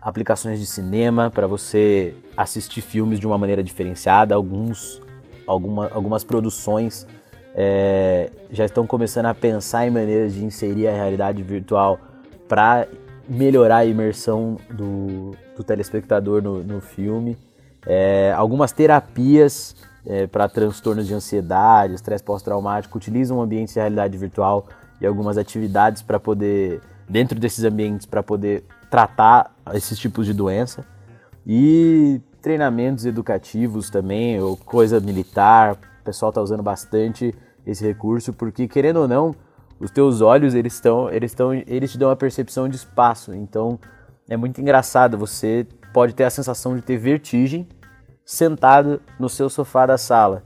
Aplicações 0.00 0.60
de 0.60 0.66
cinema 0.66 1.30
para 1.30 1.46
você 1.46 2.14
assistir 2.36 2.82
filmes 2.82 3.18
de 3.18 3.26
uma 3.26 3.38
maneira 3.38 3.62
diferenciada, 3.62 4.34
alguns 4.34 5.00
alguma, 5.46 5.88
algumas 5.92 6.24
produções 6.24 7.06
é, 7.54 8.30
já 8.50 8.64
estão 8.64 8.86
começando 8.86 9.26
a 9.26 9.34
pensar 9.34 9.86
em 9.86 9.90
maneiras 9.90 10.34
de 10.34 10.44
inserir 10.44 10.88
a 10.88 10.92
realidade 10.92 11.42
virtual 11.42 11.98
para 12.48 12.86
melhorar 13.28 13.78
a 13.78 13.84
imersão 13.84 14.56
do, 14.70 15.32
do 15.56 15.62
telespectador 15.62 16.42
no, 16.42 16.62
no 16.62 16.80
filme. 16.80 17.38
É, 17.86 18.32
algumas 18.36 18.72
terapias 18.72 19.76
é, 20.06 20.26
para 20.26 20.48
transtornos 20.48 21.06
de 21.06 21.14
ansiedade, 21.14 21.94
estresse 21.94 22.24
pós-traumático 22.24 22.98
utilizam 22.98 23.40
ambientes 23.40 23.74
de 23.74 23.80
realidade 23.80 24.16
virtual 24.18 24.66
e 25.00 25.06
algumas 25.06 25.38
atividades 25.38 26.02
para 26.02 26.18
poder, 26.20 26.80
dentro 27.08 27.38
desses 27.38 27.64
ambientes, 27.64 28.06
para 28.06 28.22
poder 28.22 28.64
tratar 28.90 29.54
esses 29.72 29.98
tipos 29.98 30.26
de 30.26 30.32
doença. 30.32 30.84
E 31.46 32.20
treinamentos 32.44 33.06
educativos 33.06 33.88
também, 33.88 34.38
ou 34.38 34.54
coisa 34.54 35.00
militar, 35.00 35.72
o 35.72 36.04
pessoal 36.04 36.28
está 36.28 36.42
usando 36.42 36.62
bastante 36.62 37.34
esse 37.66 37.82
recurso, 37.82 38.34
porque 38.34 38.68
querendo 38.68 38.98
ou 38.98 39.08
não, 39.08 39.34
os 39.80 39.90
teus 39.90 40.20
olhos 40.20 40.54
eles 40.54 40.74
estão, 40.74 41.10
eles 41.10 41.30
estão, 41.30 41.54
eles 41.54 41.90
te 41.90 41.96
dão 41.96 42.10
uma 42.10 42.16
percepção 42.16 42.68
de 42.68 42.76
espaço. 42.76 43.34
Então 43.34 43.78
é 44.28 44.36
muito 44.36 44.60
engraçado. 44.60 45.16
Você 45.16 45.66
pode 45.90 46.14
ter 46.14 46.24
a 46.24 46.30
sensação 46.30 46.76
de 46.76 46.82
ter 46.82 46.98
vertigem 46.98 47.66
sentado 48.26 49.00
no 49.18 49.30
seu 49.30 49.48
sofá 49.48 49.86
da 49.86 49.96
sala. 49.96 50.42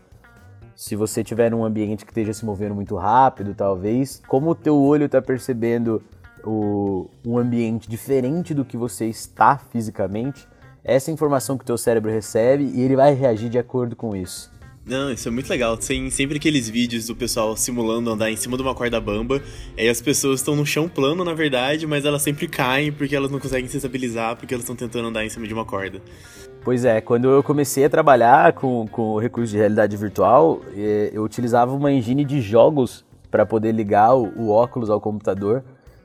Se 0.77 0.95
você 0.95 1.25
tiver 1.25 1.51
num 1.51 1.65
ambiente 1.65 2.05
que 2.05 2.13
esteja 2.13 2.33
se 2.33 2.45
movendo 2.45 2.77
muito 2.77 2.95
rápido, 2.95 3.57
talvez, 3.57 4.23
como 4.29 4.51
o 4.51 4.55
teu 4.55 4.81
olho 4.81 5.07
está 5.07 5.21
percebendo 5.21 6.01
o, 6.45 7.11
um 7.27 7.37
ambiente 7.37 7.91
diferente 7.91 8.55
do 8.55 8.65
que 8.65 8.77
você 8.77 9.07
está 9.07 9.59
fisicamente, 9.59 10.47
essa 10.89 11.11
informação 11.11 11.59
que 11.59 11.65
o 11.65 11.67
teu 11.67 11.77
cérebro 11.77 12.11
recebe 12.11 12.65
e 12.75 12.81
ele 12.81 12.97
vai 12.97 13.13
reagir 13.15 13.51
de 13.51 13.59
acordo 13.59 13.95
com 13.95 14.17
isso. 14.17 14.51
Não, 14.87 15.13
isso 15.13 15.29
é 15.29 15.31
muito 15.31 15.51
legal. 15.51 15.77
Tem 15.77 16.09
sempre 16.09 16.39
aqueles 16.39 16.67
vídeos 16.67 17.07
do 17.07 17.15
pessoal 17.15 17.55
simulando 17.55 18.11
andar 18.11 18.31
em 18.31 18.37
cima 18.37 18.57
de 18.57 18.63
uma 18.63 18.75
corda 18.75 18.99
bamba. 18.99 19.43
Aí 19.77 19.87
as 19.87 20.01
pessoas 20.01 20.41
estão 20.41 20.57
no 20.57 20.65
chão 20.65 20.89
plano, 20.89 21.23
na 21.23 21.35
verdade, 21.35 21.87
mas 21.87 22.07
elas 22.07 22.23
sempre 22.23 22.49
caem 22.49 22.91
porque 22.91 23.15
elas 23.15 23.31
não 23.31 23.39
conseguem 23.39 23.69
se 23.69 23.77
estabilizar 23.77 24.35
porque 24.37 24.55
elas 24.55 24.63
estão 24.65 24.75
tentando 24.75 25.09
andar 25.09 25.27
em 25.27 25.29
cima 25.29 25.47
de 25.47 25.53
uma 25.53 25.67
corda. 25.67 26.01
Pois 26.65 26.87
é, 26.87 27.03
quando 27.03 27.29
eu 27.29 27.43
comecei 27.43 27.85
a 27.85 27.91
trabalhar 27.91 28.55
com, 28.55 28.89
com 28.89 29.11
o 29.11 29.19
recurso 29.19 29.53
de 29.53 29.59
realidade 29.59 29.95
virtual, 29.95 30.63
é, 30.75 31.11
eu 31.13 31.23
utilizava 31.23 31.75
uma 31.75 31.93
engine 31.93 32.25
de 32.25 32.41
jogos 32.41 33.05
para 33.31 33.45
poder 33.45 33.73
ligar 33.73 34.15
o, 34.15 34.33
o 34.39 34.49
óculos 34.49 34.89
ao 34.89 34.99
computador. 34.99 35.63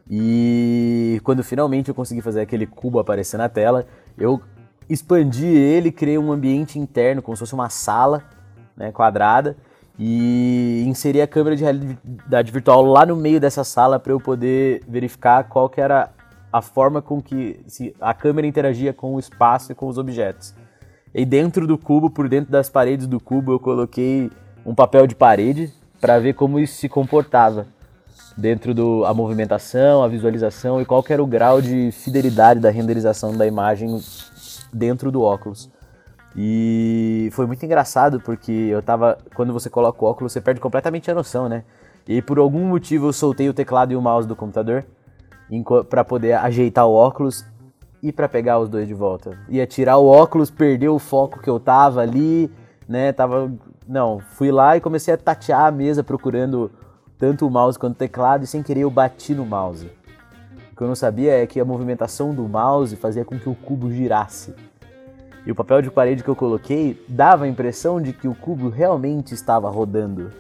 E 0.09 1.21
quando 1.23 1.41
finalmente 1.41 1.87
eu 1.87 1.95
consegui 1.95 2.19
fazer 2.19 2.41
aquele 2.41 2.65
cubo 2.67 2.99
aparecer 2.99 3.37
na 3.37 3.47
tela, 3.47 3.87
eu 4.17 4.41
expandi 4.89 5.45
ele, 5.45 5.91
criei 5.91 6.17
um 6.17 6.31
ambiente 6.31 6.79
interno, 6.79 7.21
como 7.21 7.35
se 7.35 7.39
fosse 7.41 7.53
uma 7.53 7.69
sala 7.69 8.23
né, 8.75 8.91
quadrada, 8.91 9.55
e 9.97 10.83
inseri 10.87 11.21
a 11.21 11.27
câmera 11.27 11.55
de 11.55 11.63
realidade 11.63 12.51
virtual 12.51 12.83
lá 12.83 13.05
no 13.05 13.15
meio 13.15 13.39
dessa 13.39 13.63
sala 13.63 13.99
para 13.99 14.11
eu 14.11 14.19
poder 14.19 14.83
verificar 14.87 15.43
qual 15.43 15.69
que 15.69 15.79
era 15.79 16.09
a 16.51 16.61
forma 16.61 17.01
com 17.01 17.21
que 17.21 17.59
a 17.99 18.13
câmera 18.13 18.47
interagia 18.47 18.93
com 18.93 19.15
o 19.15 19.19
espaço 19.19 19.71
e 19.71 19.75
com 19.75 19.87
os 19.87 19.97
objetos. 19.97 20.53
E 21.13 21.25
dentro 21.25 21.67
do 21.67 21.77
cubo, 21.77 22.09
por 22.09 22.27
dentro 22.27 22.51
das 22.51 22.69
paredes 22.69 23.05
do 23.05 23.19
cubo, 23.19 23.53
eu 23.53 23.59
coloquei 23.59 24.31
um 24.65 24.73
papel 24.73 25.05
de 25.05 25.15
parede 25.15 25.71
para 26.01 26.19
ver 26.19 26.33
como 26.33 26.59
isso 26.59 26.75
se 26.75 26.89
comportava 26.89 27.67
dentro 28.35 28.73
do 28.73 29.05
a 29.05 29.13
movimentação, 29.13 30.03
a 30.03 30.07
visualização 30.07 30.81
e 30.81 30.85
qual 30.85 31.03
era 31.07 31.21
o 31.23 31.27
grau 31.27 31.61
de 31.61 31.91
fidelidade 31.91 32.59
da 32.59 32.69
renderização 32.69 33.35
da 33.35 33.45
imagem 33.45 33.99
dentro 34.73 35.11
do 35.11 35.21
óculos. 35.21 35.69
E 36.35 37.29
foi 37.31 37.45
muito 37.45 37.63
engraçado 37.63 38.19
porque 38.19 38.51
eu 38.51 38.81
tava. 38.81 39.17
Quando 39.35 39.53
você 39.53 39.69
coloca 39.69 40.03
o 40.03 40.07
óculos, 40.07 40.33
você 40.33 40.41
perde 40.41 40.59
completamente 40.59 41.09
a 41.11 41.13
noção, 41.13 41.47
né? 41.47 41.63
E 42.07 42.21
por 42.21 42.39
algum 42.39 42.65
motivo 42.65 43.07
eu 43.07 43.13
soltei 43.13 43.47
o 43.47 43.53
teclado 43.53 43.93
e 43.93 43.95
o 43.95 44.01
mouse 44.01 44.27
do 44.27 44.35
computador 44.35 44.85
para 45.89 46.03
poder 46.03 46.33
ajeitar 46.33 46.87
o 46.87 46.93
óculos 46.93 47.45
e 48.01 48.11
para 48.11 48.27
pegar 48.27 48.59
os 48.59 48.67
dois 48.67 48.87
de 48.87 48.93
volta. 48.93 49.37
Ia 49.47 49.67
tirar 49.67 49.97
o 49.97 50.07
óculos, 50.07 50.49
perder 50.49 50.89
o 50.89 50.99
foco 50.99 51.39
que 51.39 51.49
eu 51.49 51.59
tava 51.59 52.01
ali, 52.01 52.51
né? 52.87 53.13
Tava. 53.13 53.51
Não, 53.87 54.19
fui 54.19 54.51
lá 54.51 54.75
e 54.75 54.81
comecei 54.81 55.13
a 55.13 55.17
tatear 55.17 55.65
a 55.65 55.71
mesa 55.71 56.03
procurando 56.03 56.71
tanto 57.17 57.45
o 57.45 57.49
mouse 57.49 57.77
quanto 57.77 57.93
o 57.93 57.97
teclado 57.97 58.43
e 58.43 58.47
sem 58.47 58.63
querer 58.63 58.81
eu 58.81 58.89
bati 58.89 59.35
no 59.35 59.45
mouse. 59.45 59.89
O 60.73 60.75
que 60.75 60.81
eu 60.81 60.87
não 60.87 60.95
sabia 60.95 61.39
é 61.39 61.45
que 61.45 61.59
a 61.59 61.65
movimentação 61.65 62.33
do 62.33 62.49
mouse 62.49 62.95
fazia 62.95 63.23
com 63.23 63.37
que 63.37 63.47
o 63.47 63.53
cubo 63.53 63.91
girasse. 63.91 64.55
E 65.45 65.51
o 65.51 65.55
papel 65.55 65.83
de 65.83 65.91
parede 65.91 66.23
que 66.23 66.29
eu 66.29 66.35
coloquei 66.35 66.99
dava 67.07 67.45
a 67.45 67.47
impressão 67.47 68.01
de 68.01 68.11
que 68.11 68.27
o 68.27 68.33
cubo 68.33 68.69
realmente 68.69 69.35
estava 69.35 69.69
rodando. 69.69 70.31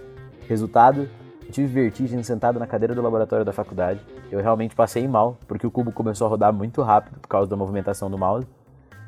Resultado, 0.49 1.07
eu 1.45 1.51
tive 1.51 1.67
vertigem 1.67 2.23
sentado 2.23 2.57
na 2.57 2.65
cadeira 2.65 2.95
do 2.95 3.01
laboratório 3.03 3.45
da 3.45 3.53
faculdade. 3.53 3.99
Eu 4.31 4.41
realmente 4.41 4.73
passei 4.73 5.07
mal, 5.07 5.37
porque 5.47 5.67
o 5.67 5.71
cubo 5.71 5.91
começou 5.91 6.25
a 6.25 6.29
rodar 6.31 6.51
muito 6.51 6.81
rápido 6.81 7.19
por 7.19 7.27
causa 7.27 7.47
da 7.47 7.55
movimentação 7.55 8.09
do 8.09 8.17
mouse. 8.17 8.47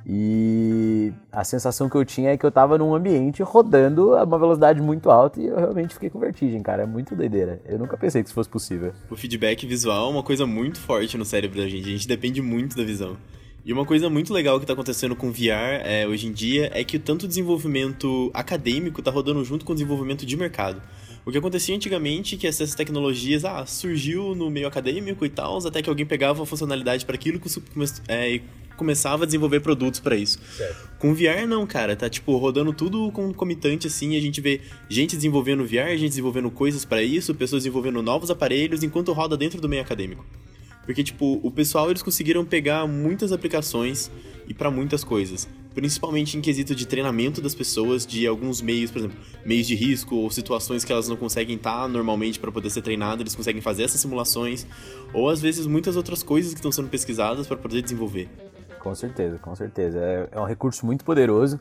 E 0.07 1.12
a 1.31 1.43
sensação 1.43 1.89
que 1.89 1.95
eu 1.95 2.05
tinha 2.05 2.29
é 2.29 2.38
que 2.38 2.45
eu 2.45 2.50
estava 2.50 2.77
num 2.77 2.93
ambiente 2.93 3.41
rodando 3.41 4.15
a 4.15 4.24
uma 4.24 4.38
velocidade 4.38 4.79
muito 4.79 5.09
alta 5.09 5.41
e 5.41 5.47
eu 5.47 5.57
realmente 5.57 5.95
fiquei 5.95 6.12
com 6.12 6.19
vertigem, 6.19 6.62
cara. 6.62 6.83
É 6.83 6.85
muito 6.85 7.15
doideira. 7.15 7.59
Eu 7.65 7.79
nunca 7.79 7.97
pensei 7.97 8.21
que 8.21 8.27
isso 8.27 8.35
fosse 8.35 8.50
possível. 8.50 8.93
O 9.09 9.15
feedback 9.15 9.65
visual 9.65 10.09
é 10.09 10.12
uma 10.12 10.24
coisa 10.24 10.45
muito 10.45 10.79
forte 10.79 11.17
no 11.17 11.25
cérebro 11.25 11.59
da 11.59 11.67
gente. 11.67 11.88
A 11.88 11.91
gente 11.91 12.07
depende 12.07 12.39
muito 12.39 12.77
da 12.77 12.83
visão. 12.83 13.17
E 13.65 13.74
uma 13.74 13.83
coisa 13.83 14.07
muito 14.12 14.31
legal 14.31 14.59
que 14.59 14.63
está 14.63 14.74
acontecendo 14.74 15.15
com 15.15 15.31
VR 15.31 15.81
é, 15.83 16.05
hoje 16.07 16.27
em 16.27 16.31
dia 16.31 16.69
é 16.71 16.83
que 16.83 17.00
tanto 17.00 17.24
o 17.24 17.27
desenvolvimento 17.27 18.29
acadêmico 18.31 19.01
está 19.01 19.09
rodando 19.09 19.43
junto 19.43 19.65
com 19.65 19.71
o 19.71 19.75
desenvolvimento 19.75 20.24
de 20.24 20.38
mercado. 20.38 20.79
O 21.25 21.32
que 21.32 21.38
acontecia 21.39 21.75
antigamente 21.75 22.36
é 22.36 22.38
que 22.38 22.46
essas 22.46 22.75
tecnologias 22.75 23.44
ah, 23.44 23.65
surgiu 23.65 24.36
no 24.36 24.50
meio 24.50 24.67
acadêmico 24.67 25.25
e 25.25 25.29
tal, 25.29 25.58
até 25.65 25.82
que 25.82 25.89
alguém 25.89 26.05
pegava 26.05 26.44
a 26.44 26.46
funcionalidade 26.46 27.03
para 27.03 27.15
aquilo 27.15 27.41
é, 28.08 28.36
e 28.36 28.44
começava 28.77 29.24
a 29.24 29.25
desenvolver 29.25 29.62
produtos 29.62 30.00
para 30.00 30.15
isso. 30.15 30.39
Certo. 30.55 30.89
Com 31.00 31.15
VR 31.15 31.48
não, 31.48 31.65
cara, 31.65 31.96
tá 31.96 32.08
tipo 32.08 32.38
rodando 32.38 32.72
tudo 32.74 33.12
concomitante 33.12 33.88
assim, 33.88 34.15
a 34.15 34.22
gente 34.22 34.39
vê 34.39 34.62
gente 34.88 35.15
desenvolvendo 35.15 35.65
VR, 35.65 35.98
gente 35.98 36.10
desenvolvendo 36.10 36.51
coisas 36.51 36.86
para 36.86 37.01
isso, 37.01 37.34
pessoas 37.34 37.63
desenvolvendo 37.63 38.03
novos 38.03 38.29
aparelhos 38.29 38.84
enquanto 38.84 39.12
roda 39.12 39.36
dentro 39.36 39.60
do 39.60 39.67
meio 39.67 39.82
acadêmico. 39.82 40.24
Porque, 40.86 41.03
tipo, 41.03 41.39
o 41.41 41.50
pessoal 41.50 41.89
eles 41.89 42.03
conseguiram 42.03 42.46
pegar 42.46 42.86
muitas 42.86 43.32
aplicações 43.32 44.12
e 44.48 44.53
para 44.53 44.70
muitas 44.70 45.03
coisas. 45.03 45.50
Principalmente 45.75 46.38
em 46.38 46.41
quesito 46.41 46.74
de 46.74 46.88
treinamento 46.88 47.41
das 47.41 47.53
pessoas, 47.53 48.08
de 48.08 48.25
alguns 48.25 48.62
meios, 48.62 48.89
por 48.89 49.00
exemplo, 49.00 49.17
meios 49.46 49.67
de 49.67 49.75
risco 49.75 50.15
ou 50.15 50.32
situações 50.32 50.86
que 50.86 50.91
elas 50.91 51.10
não 51.10 51.17
conseguem 51.17 51.58
estar 51.58 51.89
normalmente 51.89 52.39
para 52.39 52.50
poder 52.50 52.70
ser 52.70 52.82
treinado, 52.82 53.22
eles 53.22 53.36
conseguem 53.36 53.62
fazer 53.62 53.84
essas 53.84 54.00
simulações, 54.00 54.65
ou 55.13 55.29
às 55.29 55.41
vezes 55.41 55.67
muitas 55.67 55.98
outras 55.98 56.24
coisas 56.24 56.53
que 56.53 56.60
estão 56.60 56.72
sendo 56.72 56.88
pesquisadas 56.88 57.46
para 57.46 57.58
poder 57.58 57.82
desenvolver. 57.82 58.29
Com 58.79 58.96
certeza, 58.96 59.38
com 59.38 59.53
certeza. 59.53 60.00
É, 60.00 60.29
é 60.32 60.39
um 60.39 60.46
recurso 60.46 60.86
muito 60.86 61.03
poderoso 61.03 61.60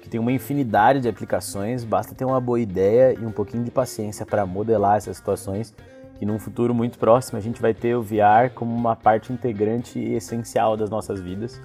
que 0.00 0.08
tem 0.08 0.20
uma 0.20 0.30
infinidade 0.30 1.00
de 1.00 1.08
aplicações, 1.08 1.82
basta 1.82 2.14
ter 2.14 2.24
uma 2.24 2.40
boa 2.40 2.60
ideia 2.60 3.18
e 3.20 3.26
um 3.26 3.32
pouquinho 3.32 3.64
de 3.64 3.72
paciência 3.72 4.24
para 4.24 4.46
modelar 4.46 4.98
essas 4.98 5.16
situações 5.16 5.74
que 6.20 6.24
num 6.24 6.38
futuro 6.38 6.72
muito 6.72 6.98
próximo 6.98 7.36
a 7.36 7.42
gente 7.42 7.60
vai 7.60 7.74
ter 7.74 7.96
o 7.96 8.02
VR 8.02 8.52
como 8.54 8.72
uma 8.72 8.94
parte 8.94 9.32
integrante 9.32 9.98
e 9.98 10.14
essencial 10.14 10.76
das 10.76 10.88
nossas 10.88 11.20
vidas 11.20 11.60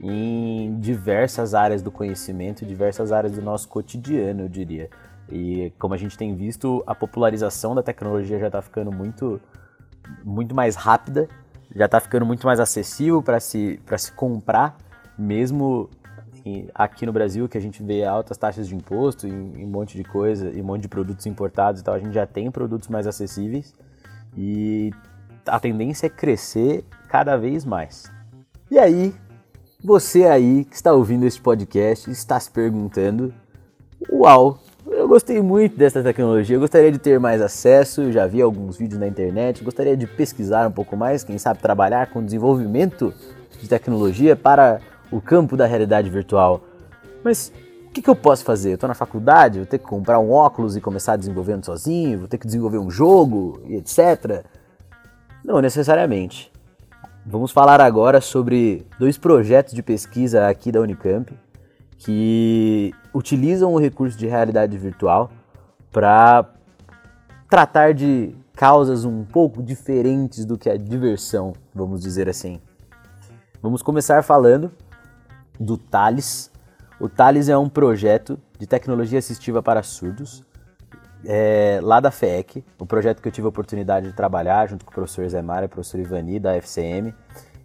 em 0.00 0.78
diversas 0.78 1.54
áreas 1.54 1.82
do 1.82 1.90
conhecimento, 1.90 2.64
diversas 2.64 3.12
áreas 3.12 3.32
do 3.32 3.42
nosso 3.42 3.68
cotidiano, 3.68 4.42
eu 4.42 4.48
diria. 4.48 4.90
E 5.30 5.72
como 5.78 5.94
a 5.94 5.96
gente 5.96 6.16
tem 6.16 6.34
visto, 6.34 6.82
a 6.86 6.94
popularização 6.94 7.74
da 7.74 7.82
tecnologia 7.82 8.38
já 8.38 8.46
está 8.46 8.62
ficando 8.62 8.92
muito, 8.92 9.40
muito 10.24 10.54
mais 10.54 10.76
rápida, 10.76 11.28
já 11.74 11.86
está 11.86 11.98
ficando 12.00 12.24
muito 12.24 12.46
mais 12.46 12.60
acessível 12.60 13.22
para 13.22 13.40
se, 13.40 13.80
se 13.98 14.12
comprar, 14.12 14.76
mesmo 15.18 15.90
aqui 16.74 17.04
no 17.04 17.12
Brasil, 17.12 17.48
que 17.48 17.58
a 17.58 17.60
gente 17.60 17.82
vê 17.82 18.04
altas 18.04 18.38
taxas 18.38 18.68
de 18.68 18.74
imposto 18.76 19.26
e 19.26 19.32
um 19.32 19.66
monte 19.66 19.96
de 19.96 20.04
coisa, 20.04 20.50
e 20.50 20.60
um 20.60 20.64
monte 20.64 20.82
de 20.82 20.88
produtos 20.88 21.26
importados 21.26 21.80
e 21.80 21.84
tal, 21.84 21.94
a 21.94 21.98
gente 21.98 22.12
já 22.12 22.26
tem 22.26 22.50
produtos 22.50 22.88
mais 22.88 23.06
acessíveis. 23.06 23.74
E 24.36 24.92
a 25.46 25.58
tendência 25.58 26.06
é 26.06 26.10
crescer 26.10 26.84
cada 27.08 27.36
vez 27.36 27.64
mais. 27.64 28.12
E 28.70 28.78
aí, 28.78 29.14
você 29.86 30.24
aí 30.24 30.64
que 30.64 30.74
está 30.74 30.92
ouvindo 30.92 31.24
este 31.24 31.40
podcast 31.40 32.10
está 32.10 32.40
se 32.40 32.50
perguntando: 32.50 33.32
Uau, 34.10 34.58
eu 34.88 35.06
gostei 35.06 35.40
muito 35.40 35.76
dessa 35.76 36.02
tecnologia, 36.02 36.56
eu 36.56 36.60
gostaria 36.60 36.90
de 36.90 36.98
ter 36.98 37.20
mais 37.20 37.40
acesso, 37.40 38.10
já 38.10 38.26
vi 38.26 38.42
alguns 38.42 38.76
vídeos 38.76 38.98
na 38.98 39.06
internet, 39.06 39.62
gostaria 39.62 39.96
de 39.96 40.04
pesquisar 40.04 40.66
um 40.66 40.72
pouco 40.72 40.96
mais, 40.96 41.22
quem 41.22 41.38
sabe 41.38 41.60
trabalhar 41.60 42.10
com 42.10 42.24
desenvolvimento 42.24 43.14
de 43.60 43.68
tecnologia 43.68 44.34
para 44.34 44.80
o 45.08 45.20
campo 45.20 45.56
da 45.56 45.66
realidade 45.66 46.10
virtual. 46.10 46.62
Mas 47.22 47.52
o 47.86 47.90
que, 47.92 48.02
que, 48.02 48.10
eu 48.10 48.16
posso 48.16 48.44
fazer? 48.44 48.70
Eu 48.70 48.74
estou 48.74 48.88
na 48.88 48.94
faculdade, 48.94 49.60
vou 49.60 49.66
ter 49.66 49.78
que 49.78 49.86
comprar 49.86 50.18
um 50.18 50.32
óculos 50.32 50.76
e 50.76 50.80
começar 50.80 51.14
desenvolvendo 51.14 51.64
sozinho, 51.64 52.18
vou 52.18 52.28
ter 52.28 52.38
que 52.38 52.46
desenvolver 52.46 52.78
um 52.78 52.90
jogo 52.90 53.62
e 53.66 53.76
etc. 53.76 54.44
Não 55.44 55.60
necessariamente. 55.60 56.50
Vamos 57.28 57.50
falar 57.50 57.80
agora 57.80 58.20
sobre 58.20 58.86
dois 59.00 59.18
projetos 59.18 59.74
de 59.74 59.82
pesquisa 59.82 60.46
aqui 60.46 60.70
da 60.70 60.80
Unicamp 60.80 61.36
que 61.98 62.94
utilizam 63.12 63.74
o 63.74 63.80
recurso 63.80 64.16
de 64.16 64.28
realidade 64.28 64.78
virtual 64.78 65.32
para 65.90 66.48
tratar 67.50 67.94
de 67.94 68.32
causas 68.54 69.04
um 69.04 69.24
pouco 69.24 69.60
diferentes 69.60 70.44
do 70.44 70.56
que 70.56 70.70
a 70.70 70.76
diversão, 70.76 71.52
vamos 71.74 72.00
dizer 72.00 72.28
assim. 72.28 72.60
Vamos 73.60 73.82
começar 73.82 74.22
falando 74.22 74.70
do 75.58 75.76
Thales. 75.76 76.48
O 77.00 77.08
Thales 77.08 77.48
é 77.48 77.58
um 77.58 77.68
projeto 77.68 78.38
de 78.56 78.68
tecnologia 78.68 79.18
assistiva 79.18 79.60
para 79.60 79.82
surdos, 79.82 80.44
é, 81.24 81.80
lá 81.82 82.00
da 82.00 82.10
FEC, 82.10 82.64
o 82.78 82.86
projeto 82.86 83.20
que 83.20 83.28
eu 83.28 83.32
tive 83.32 83.46
a 83.46 83.48
oportunidade 83.48 84.08
de 84.08 84.12
trabalhar 84.14 84.68
junto 84.68 84.84
com 84.84 84.90
o 84.90 84.94
professor 84.94 85.28
Zé 85.28 85.42
Mara 85.42 85.64
e 85.64 85.66
o 85.66 85.68
professor 85.68 85.98
Ivani, 86.00 86.38
da 86.38 86.54
FCM. 86.56 87.14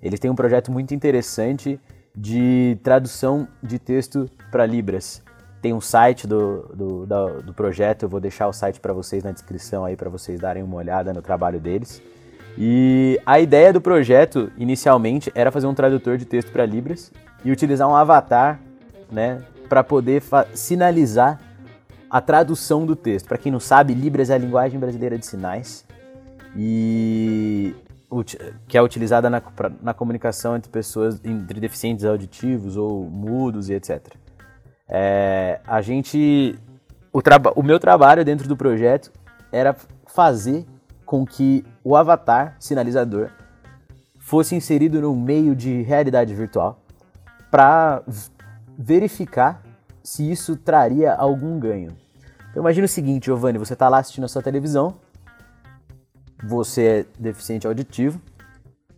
Eles 0.02 0.20
têm 0.20 0.32
um 0.32 0.36
projeto 0.36 0.72
muito 0.72 0.94
interessante 0.94 1.80
de 2.16 2.78
tradução 2.84 3.48
de 3.62 3.78
texto 3.78 4.30
para 4.50 4.66
Libras. 4.66 5.22
Tem 5.62 5.74
um 5.74 5.82
site 5.82 6.26
do, 6.26 6.64
do, 6.74 7.42
do, 7.44 7.54
projeto, 7.54 8.04
eu 8.04 8.10
vou 8.10 8.20
deixar 8.20 8.48
o 8.48 8.54
site 8.54 8.80
para 8.80 8.94
vocês 8.94 9.24
na 9.24 9.32
descrição 9.32 9.86
aí 9.86 9.96
para 9.96 10.10
vocês 10.10 10.40
darem 10.40 10.64
uma 10.64 10.78
olhada 10.78 11.14
no 11.14 11.22
trabalho 11.22 11.60
deles. 11.60 12.02
E 12.58 13.20
a 13.26 13.40
ideia 13.40 13.72
do 13.72 13.80
projeto 13.80 14.52
inicialmente 14.58 15.32
era 15.36 15.52
fazer 15.52 15.68
um 15.68 15.74
tradutor 15.74 16.18
de 16.18 16.26
texto 16.26 16.52
para 16.52 16.66
Libras 16.66 17.12
e 17.46 17.52
utilizar 17.52 17.88
um 17.88 17.96
avatar, 17.96 18.60
né, 19.12 19.42
para 19.70 19.84
poder 19.84 20.22
sinalizar 20.54 21.40
a 22.12 22.20
tradução 22.20 22.86
do 22.86 22.94
texto. 22.94 23.28
Para 23.28 23.38
quem 23.38 23.50
não 23.50 23.60
sabe, 23.60 23.94
Libras 23.94 24.30
é 24.30 24.34
a 24.34 24.38
linguagem 24.38 24.78
brasileira 24.78 25.18
de 25.18 25.26
sinais 25.26 25.86
e 26.58 27.74
que 28.68 28.78
é 28.78 28.82
utilizada 28.82 29.30
na, 29.30 29.42
na 29.82 29.94
comunicação 29.94 30.58
entre 30.58 30.70
pessoas 30.70 31.22
entre 31.24 31.62
deficientes 31.62 32.04
auditivos 32.04 32.76
ou 32.76 33.10
mudos 33.10 33.70
e 33.70 33.74
etc. 33.74 34.06
É, 34.90 35.62
a 35.66 35.82
gente 35.82 36.60
o, 37.14 37.22
o 37.56 37.64
meu 37.64 37.80
trabalho 37.80 38.26
dentro 38.26 38.50
do 38.50 38.58
projeto 38.58 39.10
era 39.50 39.74
fazer 40.06 40.66
com 41.06 41.26
que 41.26 41.64
o 41.82 41.96
avatar 41.96 42.58
sinalizador 42.60 43.30
fosse 44.20 44.54
inserido 44.54 45.00
no 45.00 45.16
meio 45.16 45.56
de 45.56 45.82
realidade 45.84 46.36
virtual 46.36 46.84
para 47.50 48.04
verificar 48.78 49.64
se 50.04 50.30
isso 50.30 50.58
traria 50.58 51.14
algum 51.14 51.58
ganho. 51.58 52.01
Então 52.52 52.62
imagina 52.62 52.86
o 52.86 52.90
seguinte, 52.90 53.26
Giovanni, 53.26 53.58
você 53.58 53.74
está 53.74 53.90
lá 53.90 54.00
assistindo 54.00 54.26
a 54.26 54.28
sua 54.28 54.42
televisão, 54.42 54.96
você 56.44 56.84
é 56.84 57.06
deficiente 57.18 57.66
auditivo, 57.66 58.22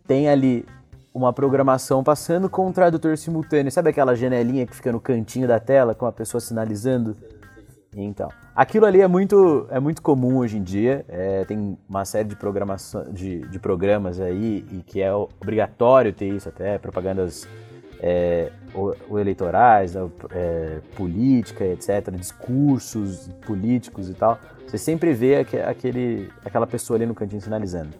tem 0.06 0.28
ali 0.28 0.66
uma 1.14 1.32
programação 1.32 2.02
passando 2.02 2.50
com 2.50 2.66
um 2.66 2.72
tradutor 2.72 3.16
simultâneo. 3.16 3.70
Sabe 3.70 3.90
aquela 3.90 4.16
janelinha 4.16 4.66
que 4.66 4.74
fica 4.74 4.90
no 4.90 5.00
cantinho 5.00 5.46
da 5.46 5.60
tela 5.60 5.94
com 5.94 6.04
a 6.04 6.12
pessoa 6.12 6.40
sinalizando? 6.40 7.16
Então, 7.96 8.28
aquilo 8.56 8.86
ali 8.86 9.00
é 9.00 9.06
muito, 9.06 9.68
é 9.70 9.78
muito 9.78 10.02
comum 10.02 10.38
hoje 10.38 10.58
em 10.58 10.62
dia. 10.62 11.04
É, 11.08 11.44
tem 11.44 11.78
uma 11.88 12.04
série 12.04 12.28
de, 12.28 12.34
programação, 12.34 13.04
de, 13.12 13.42
de 13.42 13.58
programas 13.60 14.18
aí 14.20 14.66
e 14.72 14.82
que 14.82 15.00
é 15.00 15.14
obrigatório 15.14 16.12
ter 16.12 16.26
isso 16.26 16.48
até, 16.48 16.76
propagandas 16.76 17.46
é, 18.00 18.50
o, 18.74 19.18
eleitorais, 19.18 19.94
é, 19.96 20.80
política, 20.96 21.64
etc., 21.64 22.10
discursos 22.12 23.28
políticos 23.46 24.08
e 24.08 24.14
tal, 24.14 24.38
você 24.66 24.78
sempre 24.78 25.12
vê 25.12 25.36
aquele, 25.36 26.28
aquela 26.44 26.66
pessoa 26.66 26.96
ali 26.96 27.06
no 27.06 27.14
cantinho 27.14 27.40
sinalizando. 27.40 27.90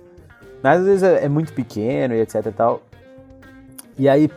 Mas 0.63 0.81
às 0.81 0.87
vezes 0.87 1.03
é, 1.03 1.25
é 1.25 1.29
muito 1.29 1.53
pequeno 1.53 2.15
e 2.15 2.21
etc 2.21 2.47
e 2.47 2.53
tal. 2.53 2.83
E 3.99 4.09
aí 4.09 4.29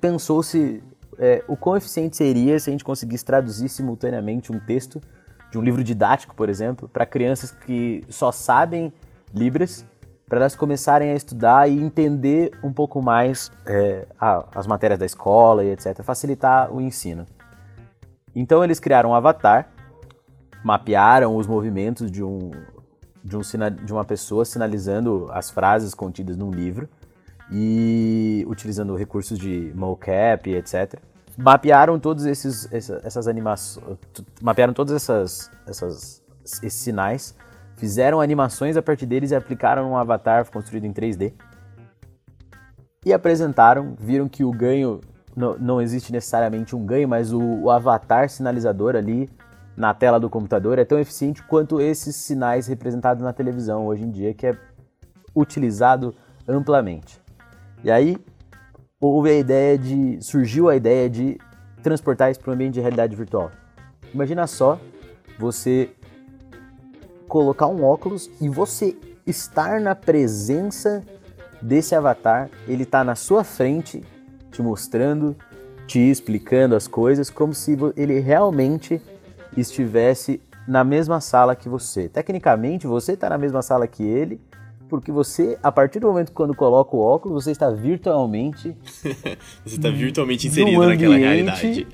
pensou-se 0.00 0.82
é, 1.18 1.44
o 1.46 1.56
quão 1.56 1.76
eficiente 1.76 2.16
seria 2.16 2.58
se 2.58 2.70
a 2.70 2.72
gente 2.72 2.84
conseguisse 2.84 3.24
traduzir 3.24 3.68
simultaneamente 3.68 4.50
um 4.50 4.58
texto 4.58 5.00
de 5.50 5.58
um 5.58 5.62
livro 5.62 5.84
didático, 5.84 6.34
por 6.34 6.48
exemplo, 6.48 6.88
para 6.88 7.04
crianças 7.04 7.50
que 7.50 8.02
só 8.08 8.32
sabem 8.32 8.92
Libras 9.32 9.84
para 10.34 10.40
elas 10.40 10.56
começarem 10.56 11.12
a 11.12 11.14
estudar 11.14 11.70
e 11.70 11.80
entender 11.80 12.50
um 12.60 12.72
pouco 12.72 13.00
mais 13.00 13.52
é, 13.64 14.04
a, 14.20 14.44
as 14.52 14.66
matérias 14.66 14.98
da 14.98 15.06
escola 15.06 15.62
e 15.62 15.70
etc., 15.70 16.02
facilitar 16.02 16.74
o 16.74 16.80
ensino. 16.80 17.24
Então 18.34 18.64
eles 18.64 18.80
criaram 18.80 19.10
um 19.10 19.14
avatar, 19.14 19.70
mapearam 20.64 21.36
os 21.36 21.46
movimentos 21.46 22.10
de, 22.10 22.20
um, 22.24 22.50
de, 23.22 23.36
um, 23.36 23.40
de 23.84 23.92
uma 23.92 24.04
pessoa 24.04 24.44
sinalizando 24.44 25.28
as 25.30 25.52
frases 25.52 25.94
contidas 25.94 26.36
num 26.36 26.50
livro 26.50 26.88
e 27.48 28.44
utilizando 28.48 28.96
recursos 28.96 29.38
de 29.38 29.72
mocap 29.72 30.52
etc. 30.52 30.98
Mapearam 31.38 31.96
todos 32.00 32.26
esses 32.26 32.68
essas 32.72 33.28
animações, 33.28 33.86
mapearam 34.42 34.72
todas 34.72 34.96
essas, 34.96 35.48
essas 35.64 36.24
esses 36.44 36.72
sinais 36.72 37.36
fizeram 37.76 38.20
animações 38.20 38.76
a 38.76 38.82
partir 38.82 39.06
deles 39.06 39.30
e 39.30 39.34
aplicaram 39.34 39.90
um 39.90 39.96
avatar 39.96 40.50
construído 40.50 40.84
em 40.84 40.92
3D. 40.92 41.32
E 43.04 43.12
apresentaram, 43.12 43.94
viram 43.98 44.28
que 44.28 44.44
o 44.44 44.50
ganho 44.50 45.00
não, 45.36 45.58
não 45.58 45.82
existe 45.82 46.12
necessariamente 46.12 46.74
um 46.74 46.84
ganho, 46.84 47.08
mas 47.08 47.32
o, 47.32 47.40
o 47.40 47.70
avatar 47.70 48.28
sinalizador 48.28 48.96
ali 48.96 49.28
na 49.76 49.92
tela 49.92 50.20
do 50.20 50.30
computador 50.30 50.78
é 50.78 50.84
tão 50.84 50.98
eficiente 50.98 51.42
quanto 51.42 51.80
esses 51.80 52.14
sinais 52.16 52.66
representados 52.66 53.22
na 53.22 53.32
televisão 53.32 53.86
hoje 53.86 54.04
em 54.04 54.10
dia, 54.10 54.32
que 54.32 54.46
é 54.46 54.56
utilizado 55.34 56.14
amplamente. 56.46 57.20
E 57.82 57.90
aí 57.90 58.16
houve 59.00 59.30
a 59.30 59.34
ideia 59.34 59.76
de 59.76 60.18
surgiu 60.22 60.68
a 60.68 60.76
ideia 60.76 61.10
de 61.10 61.38
transportar 61.82 62.30
isso 62.30 62.40
para 62.40 62.50
um 62.50 62.54
ambiente 62.54 62.74
de 62.74 62.80
realidade 62.80 63.14
virtual. 63.14 63.50
Imagina 64.12 64.46
só 64.46 64.78
você 65.38 65.90
colocar 67.34 67.66
um 67.66 67.82
óculos 67.82 68.30
e 68.40 68.48
você 68.48 68.96
estar 69.26 69.80
na 69.80 69.92
presença 69.92 71.02
desse 71.60 71.92
avatar, 71.92 72.48
ele 72.68 72.84
está 72.84 73.02
na 73.02 73.16
sua 73.16 73.42
frente, 73.42 74.04
te 74.52 74.62
mostrando, 74.62 75.34
te 75.84 75.98
explicando 75.98 76.76
as 76.76 76.86
coisas, 76.86 77.30
como 77.30 77.52
se 77.52 77.76
ele 77.96 78.20
realmente 78.20 79.02
estivesse 79.56 80.40
na 80.68 80.84
mesma 80.84 81.20
sala 81.20 81.56
que 81.56 81.68
você. 81.68 82.08
Tecnicamente, 82.08 82.86
você 82.86 83.14
está 83.14 83.28
na 83.28 83.36
mesma 83.36 83.62
sala 83.62 83.88
que 83.88 84.04
ele, 84.04 84.40
porque 84.88 85.10
você, 85.10 85.58
a 85.60 85.72
partir 85.72 85.98
do 85.98 86.06
momento 86.06 86.30
quando 86.30 86.54
coloca 86.54 86.94
o 86.94 87.00
óculos, 87.00 87.42
você 87.42 87.50
está 87.50 87.68
virtualmente. 87.68 88.76
você 89.66 89.74
está 89.74 89.90
virtualmente 89.90 90.46
inserido 90.46 90.86
naquela 90.86 91.16
realidade 91.16 91.84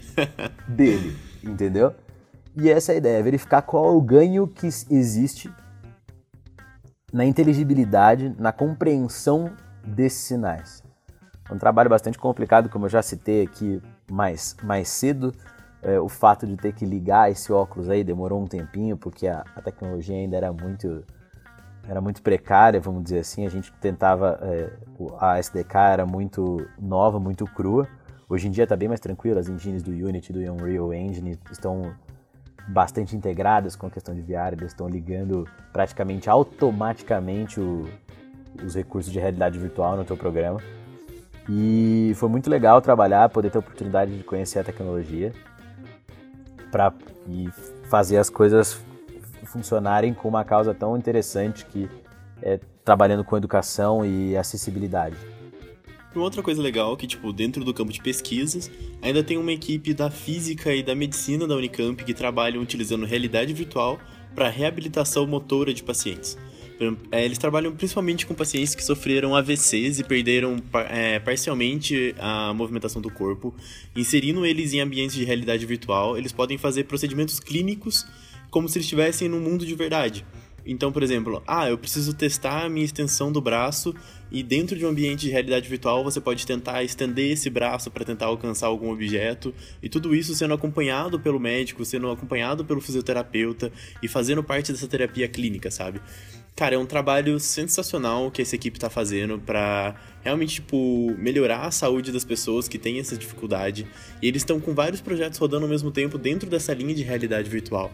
dele, 0.68 1.16
entendeu? 1.42 1.94
E 2.56 2.68
essa 2.68 2.92
é 2.92 2.94
a 2.96 2.98
ideia, 2.98 3.22
verificar 3.22 3.62
qual 3.62 3.86
é 3.86 3.90
o 3.90 4.00
ganho 4.00 4.46
que 4.46 4.66
existe 4.66 5.52
na 7.12 7.24
inteligibilidade, 7.24 8.34
na 8.38 8.52
compreensão 8.52 9.50
desses 9.84 10.20
sinais. 10.20 10.82
É 11.48 11.54
um 11.54 11.58
trabalho 11.58 11.90
bastante 11.90 12.18
complicado, 12.18 12.68
como 12.68 12.86
eu 12.86 12.88
já 12.88 13.02
citei 13.02 13.42
aqui 13.42 13.82
mais, 14.10 14.56
mais 14.62 14.88
cedo. 14.88 15.34
É, 15.82 15.98
o 15.98 16.08
fato 16.08 16.46
de 16.46 16.56
ter 16.56 16.72
que 16.72 16.84
ligar 16.84 17.30
esse 17.30 17.52
óculos 17.52 17.88
aí 17.88 18.04
demorou 18.04 18.40
um 18.40 18.46
tempinho, 18.46 18.96
porque 18.96 19.26
a, 19.26 19.44
a 19.56 19.62
tecnologia 19.62 20.14
ainda 20.14 20.36
era 20.36 20.52
muito, 20.52 21.02
era 21.88 22.00
muito 22.00 22.22
precária, 22.22 22.80
vamos 22.80 23.02
dizer 23.02 23.20
assim. 23.20 23.46
A 23.46 23.48
gente 23.48 23.72
tentava. 23.80 24.38
É, 24.42 24.70
a 25.18 25.38
SDK 25.38 25.74
era 25.92 26.06
muito 26.06 26.68
nova, 26.78 27.18
muito 27.18 27.44
crua. 27.46 27.88
Hoje 28.28 28.46
em 28.46 28.50
dia 28.50 28.64
está 28.64 28.76
bem 28.76 28.88
mais 28.88 29.00
tranquilo, 29.00 29.40
as 29.40 29.48
engines 29.48 29.82
do 29.82 29.90
Unity, 29.90 30.32
do 30.32 30.38
Unreal 30.38 30.92
Engine 30.94 31.36
estão 31.50 31.92
bastante 32.70 33.16
integradas 33.16 33.74
com 33.74 33.86
a 33.86 33.90
questão 33.90 34.14
de 34.14 34.20
VR, 34.20 34.52
eles 34.52 34.72
estão 34.72 34.88
ligando 34.88 35.46
praticamente 35.72 36.30
automaticamente 36.30 37.60
o, 37.60 37.88
os 38.64 38.74
recursos 38.74 39.12
de 39.12 39.18
realidade 39.18 39.58
virtual 39.58 39.96
no 39.96 40.04
teu 40.04 40.16
programa. 40.16 40.60
E 41.48 42.12
foi 42.14 42.28
muito 42.28 42.48
legal 42.48 42.80
trabalhar, 42.80 43.28
poder 43.28 43.50
ter 43.50 43.58
a 43.58 43.60
oportunidade 43.60 44.16
de 44.16 44.22
conhecer 44.22 44.60
a 44.60 44.64
tecnologia 44.64 45.32
para 46.70 46.92
e 47.28 47.48
fazer 47.88 48.18
as 48.18 48.30
coisas 48.30 48.80
funcionarem 49.44 50.14
com 50.14 50.28
uma 50.28 50.44
causa 50.44 50.72
tão 50.72 50.96
interessante 50.96 51.66
que 51.66 51.90
é 52.40 52.60
trabalhando 52.84 53.24
com 53.24 53.36
educação 53.36 54.06
e 54.06 54.36
acessibilidade. 54.36 55.16
Uma 56.14 56.24
outra 56.24 56.42
coisa 56.42 56.60
legal 56.60 56.94
é 56.94 56.96
que, 56.96 57.06
tipo, 57.06 57.32
dentro 57.32 57.64
do 57.64 57.72
campo 57.72 57.92
de 57.92 58.00
pesquisas, 58.00 58.70
ainda 59.00 59.22
tem 59.22 59.36
uma 59.36 59.52
equipe 59.52 59.94
da 59.94 60.10
física 60.10 60.74
e 60.74 60.82
da 60.82 60.94
medicina 60.94 61.46
da 61.46 61.54
Unicamp 61.54 62.02
que 62.04 62.12
trabalham 62.12 62.60
utilizando 62.60 63.06
realidade 63.06 63.52
virtual 63.52 63.98
para 64.34 64.48
reabilitação 64.48 65.26
motora 65.26 65.72
de 65.72 65.82
pacientes. 65.82 66.36
É, 67.12 67.24
eles 67.24 67.36
trabalham 67.36 67.76
principalmente 67.76 68.26
com 68.26 68.34
pacientes 68.34 68.74
que 68.74 68.82
sofreram 68.82 69.36
AVCs 69.36 69.98
e 69.98 70.04
perderam 70.04 70.56
é, 70.88 71.18
parcialmente 71.20 72.14
a 72.18 72.54
movimentação 72.54 73.02
do 73.02 73.10
corpo. 73.10 73.54
Inserindo 73.94 74.46
eles 74.46 74.72
em 74.72 74.80
ambientes 74.80 75.14
de 75.14 75.24
realidade 75.24 75.66
virtual, 75.66 76.16
eles 76.16 76.32
podem 76.32 76.56
fazer 76.56 76.84
procedimentos 76.84 77.38
clínicos 77.38 78.06
como 78.50 78.68
se 78.68 78.78
estivessem 78.78 79.28
no 79.28 79.38
mundo 79.38 79.64
de 79.64 79.74
verdade. 79.74 80.24
Então, 80.64 80.92
por 80.92 81.02
exemplo, 81.02 81.42
ah, 81.46 81.68
eu 81.68 81.78
preciso 81.78 82.14
testar 82.14 82.64
a 82.64 82.68
minha 82.68 82.84
extensão 82.84 83.32
do 83.32 83.40
braço 83.40 83.94
e 84.30 84.42
dentro 84.42 84.78
de 84.78 84.84
um 84.84 84.88
ambiente 84.88 85.22
de 85.22 85.30
realidade 85.30 85.68
virtual 85.68 86.04
você 86.04 86.20
pode 86.20 86.46
tentar 86.46 86.84
estender 86.84 87.32
esse 87.32 87.50
braço 87.50 87.90
para 87.90 88.04
tentar 88.04 88.26
alcançar 88.26 88.66
algum 88.66 88.90
objeto 88.92 89.52
e 89.82 89.88
tudo 89.88 90.14
isso 90.14 90.34
sendo 90.34 90.54
acompanhado 90.54 91.18
pelo 91.18 91.40
médico, 91.40 91.84
sendo 91.84 92.10
acompanhado 92.10 92.64
pelo 92.64 92.80
fisioterapeuta 92.80 93.72
e 94.02 94.08
fazendo 94.08 94.42
parte 94.42 94.72
dessa 94.72 94.86
terapia 94.86 95.26
clínica, 95.26 95.70
sabe? 95.70 96.00
Cara, 96.60 96.74
é 96.74 96.78
um 96.78 96.84
trabalho 96.84 97.40
sensacional 97.40 98.30
que 98.30 98.42
essa 98.42 98.54
equipe 98.54 98.78
tá 98.78 98.90
fazendo 98.90 99.38
para 99.38 99.94
realmente, 100.22 100.56
tipo, 100.56 101.14
melhorar 101.16 101.62
a 101.62 101.70
saúde 101.70 102.12
das 102.12 102.24
pessoas 102.24 102.68
que 102.68 102.78
têm 102.78 102.98
essa 102.98 103.16
dificuldade. 103.16 103.86
E 104.20 104.28
eles 104.28 104.42
estão 104.42 104.60
com 104.60 104.74
vários 104.74 105.00
projetos 105.00 105.38
rodando 105.38 105.64
ao 105.64 105.70
mesmo 105.70 105.90
tempo 105.90 106.18
dentro 106.18 106.50
dessa 106.50 106.74
linha 106.74 106.94
de 106.94 107.02
realidade 107.02 107.48
virtual. 107.48 107.90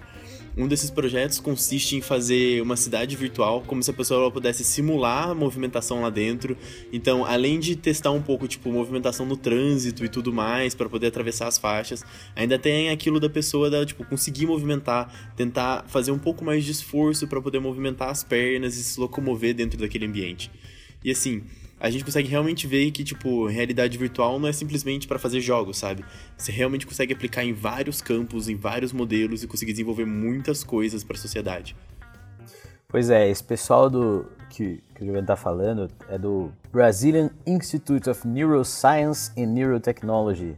Um 0.57 0.67
desses 0.67 0.91
projetos 0.91 1.39
consiste 1.39 1.97
em 1.97 2.01
fazer 2.01 2.63
uma 2.63 2.77
cidade 2.77 3.15
virtual, 3.15 3.63
como 3.67 3.83
se 3.83 3.91
a 3.91 3.95
pessoa 3.95 4.31
pudesse 4.31 4.65
simular 4.65 5.29
a 5.29 5.35
movimentação 5.35 6.01
lá 6.01 6.09
dentro. 6.09 6.57
Então, 6.91 7.27
além 7.27 7.61
de 7.61 7.77
testar 7.77 8.11
um 8.11 8.23
pouco, 8.23 8.49
tipo, 8.49 8.73
movimentação 8.73 9.27
no 9.27 9.37
trânsito 9.37 10.03
e 10.03 10.09
tudo 10.09 10.33
mais, 10.33 10.75
para 10.75 10.89
poder 10.89 11.09
atravessar 11.09 11.47
as 11.47 11.59
faixas, 11.59 12.03
ainda 12.35 12.59
tem 12.59 12.89
aquilo 12.89 13.21
da 13.21 13.29
pessoa, 13.29 13.69
da, 13.69 13.85
tipo, 13.85 14.03
conseguir 14.07 14.47
movimentar, 14.47 15.35
tentar 15.37 15.85
fazer 15.89 16.11
um 16.11 16.19
pouco 16.19 16.43
mais 16.43 16.65
de 16.65 16.73
esforço 16.73 17.29
para 17.29 17.43
poder 17.43 17.59
movimentar 17.59 18.09
as 18.09 18.25
pernas 18.25 18.79
e 18.79 18.83
se 18.83 18.99
locomover 18.99 19.55
dentro 19.55 19.79
daquele 19.79 20.07
ambiente. 20.07 20.51
E 21.05 21.11
assim, 21.11 21.43
a 21.79 21.91
gente 21.91 22.05
consegue 22.05 22.29
realmente 22.29 22.67
ver 22.67 22.91
que, 22.91 23.05
tipo, 23.05 23.47
realidade 23.47 23.99
virtual 23.99 24.39
não 24.41 24.49
é 24.49 24.53
simplesmente 24.53 25.07
para 25.07 25.19
fazer 25.19 25.41
jogos, 25.41 25.77
sabe? 25.77 26.05
Você 26.37 26.51
realmente 26.51 26.87
consegue 26.87 27.13
aplicar 27.13 27.45
em 27.45 27.53
vários 27.53 28.01
campos, 28.01 28.49
em 28.49 28.57
vários 28.57 28.93
modelos 28.93 29.43
e 29.43 29.47
conseguir 29.47 29.73
desenvolver 29.73 30.07
muitas 30.07 30.65
coisas 30.65 31.05
para 31.05 31.17
a 31.17 31.21
sociedade. 31.21 31.77
Pois 32.89 33.11
é, 33.11 33.29
esse 33.29 33.45
pessoal 33.45 33.91
do 33.91 34.27
que, 34.49 34.83
que 34.95 35.03
o 35.03 35.07
Juliano 35.07 35.27
tá 35.27 35.37
falando 35.37 35.91
é 36.09 36.17
do 36.17 36.51
Brazilian 36.73 37.31
Institute 37.47 38.09
of 38.09 38.27
Neuroscience 38.27 39.31
and 39.37 39.49
Neurotechnology. 39.49 40.57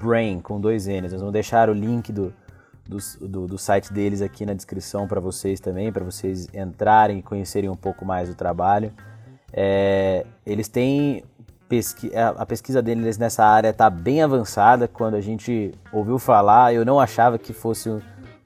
Brain, 0.00 0.40
com 0.40 0.58
dois 0.58 0.86
N's. 0.86 1.12
Nós 1.12 1.20
vamos 1.20 1.32
deixar 1.32 1.68
o 1.68 1.74
link 1.74 2.12
do, 2.12 2.32
do, 2.88 2.98
do, 3.28 3.46
do 3.46 3.58
site 3.58 3.92
deles 3.92 4.22
aqui 4.22 4.46
na 4.46 4.54
descrição 4.54 5.06
para 5.06 5.20
vocês 5.20 5.60
também, 5.60 5.92
para 5.92 6.04
vocês 6.04 6.48
entrarem 6.54 7.18
e 7.18 7.22
conhecerem 7.22 7.68
um 7.68 7.76
pouco 7.76 8.04
mais 8.06 8.28
do 8.28 8.34
trabalho. 8.34 8.92
É, 9.52 10.24
eles 10.46 10.68
têm 10.68 11.24
pesqui 11.68 12.10
a 12.16 12.44
pesquisa 12.44 12.82
deles 12.82 13.16
nessa 13.16 13.44
área 13.44 13.68
está 13.68 13.88
bem 13.88 14.22
avançada. 14.22 14.88
Quando 14.88 15.14
a 15.14 15.20
gente 15.20 15.72
ouviu 15.92 16.18
falar, 16.18 16.74
eu 16.74 16.84
não 16.84 16.98
achava 16.98 17.38
que 17.38 17.52
fosse 17.52 17.88
um, 17.88 18.00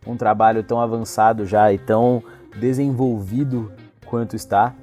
um 0.07 0.17
trabalho 0.17 0.63
tão 0.63 0.81
avançado 0.81 1.47
já 1.47 1.73
e 1.73 1.79
tão 1.79 2.23
desenvolvido 2.57 3.73
quanto 4.05 4.37
está. 4.37 4.75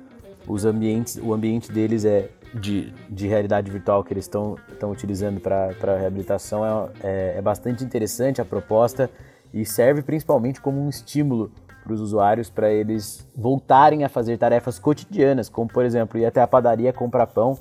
Os 0.47 0.65
ambientes, 0.65 1.19
o 1.21 1.34
ambiente 1.34 1.71
deles 1.71 2.03
é 2.03 2.29
de, 2.53 2.93
de 3.10 3.27
realidade 3.27 3.71
virtual 3.71 4.03
que 4.03 4.13
eles 4.13 4.25
estão 4.25 4.57
utilizando 4.91 5.39
para 5.39 5.97
reabilitação 5.97 6.65
é, 6.65 6.89
é, 7.03 7.38
é 7.38 7.41
bastante 7.41 7.84
interessante 7.84 8.41
a 8.41 8.45
proposta 8.45 9.10
e 9.53 9.65
serve 9.65 10.01
principalmente 10.01 10.60
como 10.60 10.81
um 10.81 10.89
estímulo 10.89 11.51
para 11.84 11.94
os 11.94 12.00
usuários 12.00 12.50
para 12.50 12.72
eles 12.72 13.28
voltarem 13.36 14.04
a 14.04 14.10
fazer 14.10 14.38
tarefas 14.38 14.80
cotidianas, 14.80 15.50
como 15.50 15.67
por 15.67 15.84
exemplo 15.86 16.20
ir 16.20 16.26
até 16.26 16.41
a 16.41 16.48
padaria 16.48 16.94
comprar 16.94 17.28
pão, 17.28 17.58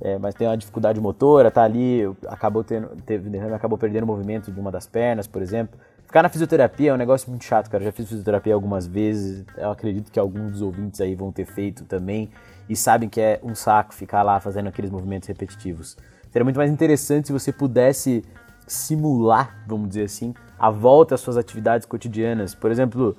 é, 0.00 0.18
mas 0.18 0.34
tem 0.34 0.46
uma 0.46 0.56
dificuldade 0.56 0.98
motora, 1.00 1.50
tá 1.50 1.62
ali, 1.62 2.02
acabou 2.26 2.64
tendo, 2.64 2.88
teve, 3.04 3.38
acabou 3.38 3.76
perdendo 3.76 4.04
o 4.04 4.06
movimento 4.06 4.50
de 4.50 4.58
uma 4.58 4.70
das 4.70 4.86
pernas, 4.86 5.26
por 5.26 5.42
exemplo. 5.42 5.78
Ficar 6.06 6.22
na 6.22 6.28
fisioterapia 6.28 6.90
é 6.90 6.94
um 6.94 6.96
negócio 6.96 7.28
muito 7.30 7.44
chato, 7.44 7.70
cara. 7.70 7.84
Eu 7.84 7.86
já 7.86 7.92
fiz 7.92 8.08
fisioterapia 8.08 8.54
algumas 8.54 8.86
vezes, 8.86 9.44
eu 9.56 9.70
acredito 9.70 10.10
que 10.10 10.18
alguns 10.18 10.52
dos 10.52 10.62
ouvintes 10.62 11.00
aí 11.00 11.14
vão 11.14 11.30
ter 11.30 11.44
feito 11.44 11.84
também 11.84 12.30
e 12.68 12.74
sabem 12.74 13.08
que 13.08 13.20
é 13.20 13.38
um 13.44 13.54
saco 13.54 13.94
ficar 13.94 14.22
lá 14.22 14.40
fazendo 14.40 14.68
aqueles 14.68 14.90
movimentos 14.90 15.28
repetitivos. 15.28 15.96
Seria 16.32 16.44
muito 16.44 16.56
mais 16.56 16.70
interessante 16.70 17.26
se 17.26 17.32
você 17.32 17.52
pudesse 17.52 18.24
simular, 18.66 19.62
vamos 19.66 19.88
dizer 19.88 20.04
assim, 20.04 20.32
a 20.58 20.70
volta 20.70 21.14
às 21.14 21.20
suas 21.20 21.36
atividades 21.36 21.86
cotidianas. 21.86 22.54
Por 22.54 22.70
exemplo, 22.70 23.16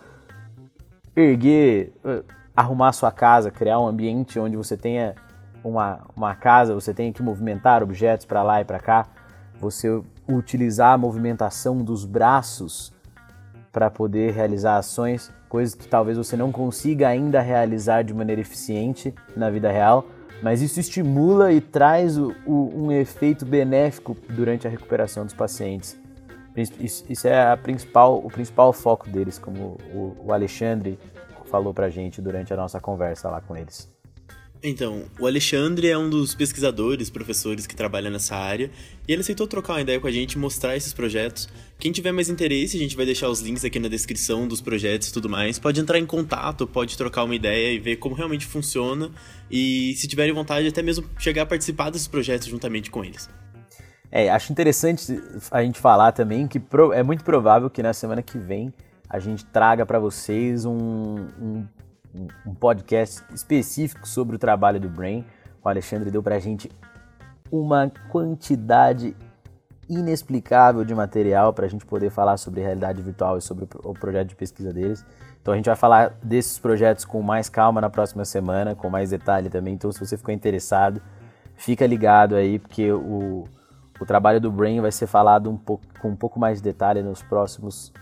erguer, 1.16 1.94
arrumar 2.56 2.90
a 2.90 2.94
sua 2.94 3.12
casa, 3.12 3.52
criar 3.52 3.80
um 3.80 3.88
ambiente 3.88 4.40
onde 4.40 4.56
você 4.56 4.78
tenha 4.78 5.16
uma, 5.64 6.02
uma 6.16 6.36
casa, 6.36 6.74
você 6.74 6.94
tenha 6.94 7.12
que 7.12 7.22
movimentar 7.22 7.84
objetos 7.84 8.26
para 8.26 8.44
lá 8.44 8.62
e 8.62 8.66
para 8.66 8.80
cá, 8.80 9.08
você 9.60 10.02
utilizar 10.28 10.94
a 10.94 10.98
movimentação 10.98 11.78
dos 11.78 12.06
braços 12.06 12.94
para 13.72 13.90
poder 13.90 14.34
realizar 14.34 14.78
ações, 14.78 15.32
coisas 15.48 15.76
que 15.76 15.88
talvez 15.88 16.18
você 16.18 16.36
não 16.36 16.52
consiga 16.52 17.08
ainda 17.08 17.40
realizar 17.42 18.04
de 18.04 18.14
maneira 18.14 18.42
eficiente 18.42 19.14
na 19.36 19.50
vida 19.50 19.72
real, 19.72 20.06
mas 20.42 20.62
isso 20.62 20.80
estimula 20.80 21.54
e 21.54 21.62
traz 21.62 22.18
o, 22.18 22.34
o, 22.46 22.86
um 22.86 22.92
efeito 22.92 23.46
benéfico 23.46 24.18
durante 24.30 24.68
a 24.68 24.70
recuperação 24.70 25.24
dos 25.24 25.34
pacientes. 25.34 26.01
Isso, 26.56 27.28
é 27.28 27.56
principal, 27.56 28.18
o 28.18 28.28
principal 28.28 28.74
foco 28.74 29.10
deles, 29.10 29.40
como 29.40 29.78
o, 29.94 30.34
Alexandre 30.34 31.00
falou 31.46 31.74
pra 31.74 31.90
gente 31.90 32.22
durante 32.22 32.54
a 32.54 32.58
nossa 32.58 32.80
conversa 32.80 33.30
lá 33.30 33.42
com 33.42 33.56
eles. 33.56 33.90
Então, 34.64 35.06
o 35.20 35.26
Alexandre 35.26 35.88
é 35.88 35.98
um 35.98 36.08
dos 36.08 36.36
pesquisadores, 36.36 37.10
professores 37.10 37.66
que 37.66 37.76
trabalha 37.76 38.12
nessa 38.12 38.36
área, 38.36 38.70
e 39.08 39.12
ele 39.12 39.22
aceitou 39.22 39.48
trocar 39.48 39.74
uma 39.74 39.82
ideia 39.82 40.00
com 40.00 40.06
a 40.06 40.12
gente 40.12 40.38
mostrar 40.38 40.78
esses 40.78 40.94
projetos. 40.94 41.50
Quem 41.80 41.92
tiver 41.92 42.12
mais 42.12 42.30
interesse, 42.30 42.78
a 42.78 42.80
gente 42.80 42.96
vai 42.96 43.06
deixar 43.06 43.28
os 43.28 43.42
links 43.42 43.66
aqui 43.66 43.80
na 43.80 43.88
descrição 43.88 44.48
dos 44.48 44.62
projetos 44.62 45.08
e 45.08 45.14
tudo 45.14 45.28
mais. 45.28 45.58
Pode 45.58 45.80
entrar 45.80 45.98
em 45.98 46.06
contato, 46.06 46.68
pode 46.68 46.96
trocar 46.96 47.24
uma 47.24 47.34
ideia 47.34 47.74
e 47.74 47.80
ver 47.80 47.96
como 47.96 48.14
realmente 48.14 48.46
funciona, 48.46 49.10
e 49.50 49.96
se 49.96 50.08
tiverem 50.08 50.32
vontade, 50.32 50.68
até 50.68 50.84
mesmo 50.84 51.10
chegar 51.18 51.42
a 51.42 51.46
participar 51.48 51.90
desses 51.90 52.08
projetos 52.08 52.48
juntamente 52.48 52.92
com 52.92 53.04
eles. 53.04 53.28
É, 54.12 54.30
acho 54.30 54.52
interessante 54.52 55.24
a 55.50 55.64
gente 55.64 55.80
falar 55.80 56.12
também 56.12 56.46
que 56.46 56.62
é 56.94 57.02
muito 57.02 57.24
provável 57.24 57.70
que 57.70 57.82
na 57.82 57.94
semana 57.94 58.22
que 58.22 58.38
vem 58.38 58.74
a 59.10 59.20
gente 59.20 59.46
traga 59.46 59.86
para 59.86 60.00
vocês 60.00 60.66
um, 60.66 60.76
um, 60.76 61.68
um, 62.46 62.54
podcast 62.54 63.24
específico 63.34 64.06
sobre 64.06 64.36
o 64.36 64.40
trabalho 64.40 64.80
do 64.80 64.90
Brain. 64.90 65.26
O 65.64 65.70
Alexandre 65.70 66.12
deu 66.12 66.22
para 66.22 66.36
a 66.36 66.40
gente 66.40 66.70
uma 67.50 67.90
quantidade 68.10 69.16
inexplicável 69.90 70.84
de 70.84 70.94
material 70.94 71.54
para 71.54 71.66
a 71.66 71.70
gente 71.70 71.86
poder 71.86 72.10
falar 72.10 72.38
sobre 72.38 72.62
realidade 72.62 73.02
virtual 73.02 73.38
e 73.38 73.42
sobre 73.42 73.68
o 73.84 73.94
projeto 73.94 74.30
de 74.30 74.36
pesquisa 74.36 74.74
deles. 74.74 75.06
Então 75.42 75.54
a 75.54 75.58
gente 75.58 75.66
vai 75.66 75.76
falar 75.76 76.18
desses 76.22 76.60
projetos 76.60 77.06
com 77.06 77.22
mais 77.22 77.48
calma 77.50 77.80
na 77.80 77.90
próxima 77.90 78.26
semana, 78.26 78.76
com 78.76 78.90
mais 78.90 79.10
detalhe 79.10 79.50
também. 79.50 79.74
Então 79.74 79.92
se 79.92 80.00
você 80.00 80.18
ficou 80.18 80.34
interessado, 80.34 81.02
fica 81.56 81.86
ligado 81.86 82.36
aí, 82.36 82.60
porque 82.60 82.92
o 82.92 83.46
o 84.02 84.06
trabalho 84.06 84.42
do 84.42 84.52
Brain 84.52 84.82
vai 84.82 84.92
ser 84.92 85.06
falado 85.06 85.50
um 85.50 85.56
pouco, 85.56 85.86
com 86.02 86.10
um 86.10 86.16
pouco 86.16 86.40
mais 86.40 86.58
de 86.58 86.64
detalhe 86.64 87.04
nos 87.04 87.22
próximos, 87.22 87.94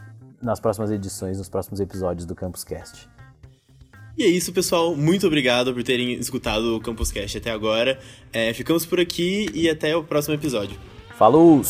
nas 0.42 0.60
próximas 0.60 0.92
edições, 0.92 1.38
nos 1.38 1.50
próximos 1.50 1.82
episódios 1.82 2.26
do 2.26 2.34
Campus 2.34 2.64
Cast. 2.64 3.10
E 4.18 4.24
é 4.24 4.28
isso, 4.28 4.54
pessoal. 4.54 4.96
Muito 4.96 5.28
obrigado 5.28 5.74
por 5.74 5.84
terem 5.84 6.14
escutado 6.14 6.78
o 6.78 6.82
Campus 6.82 7.12
Cast 7.12 7.38
até 7.38 7.52
agora. 7.52 8.00
É, 8.32 8.54
ficamos 8.54 8.86
por 8.86 9.00
aqui 9.00 9.50
e 9.54 9.70
até 9.70 9.96
o 9.96 10.04
próximo 10.04 10.36
episódio. 10.36 10.78
Falou! 11.18 11.62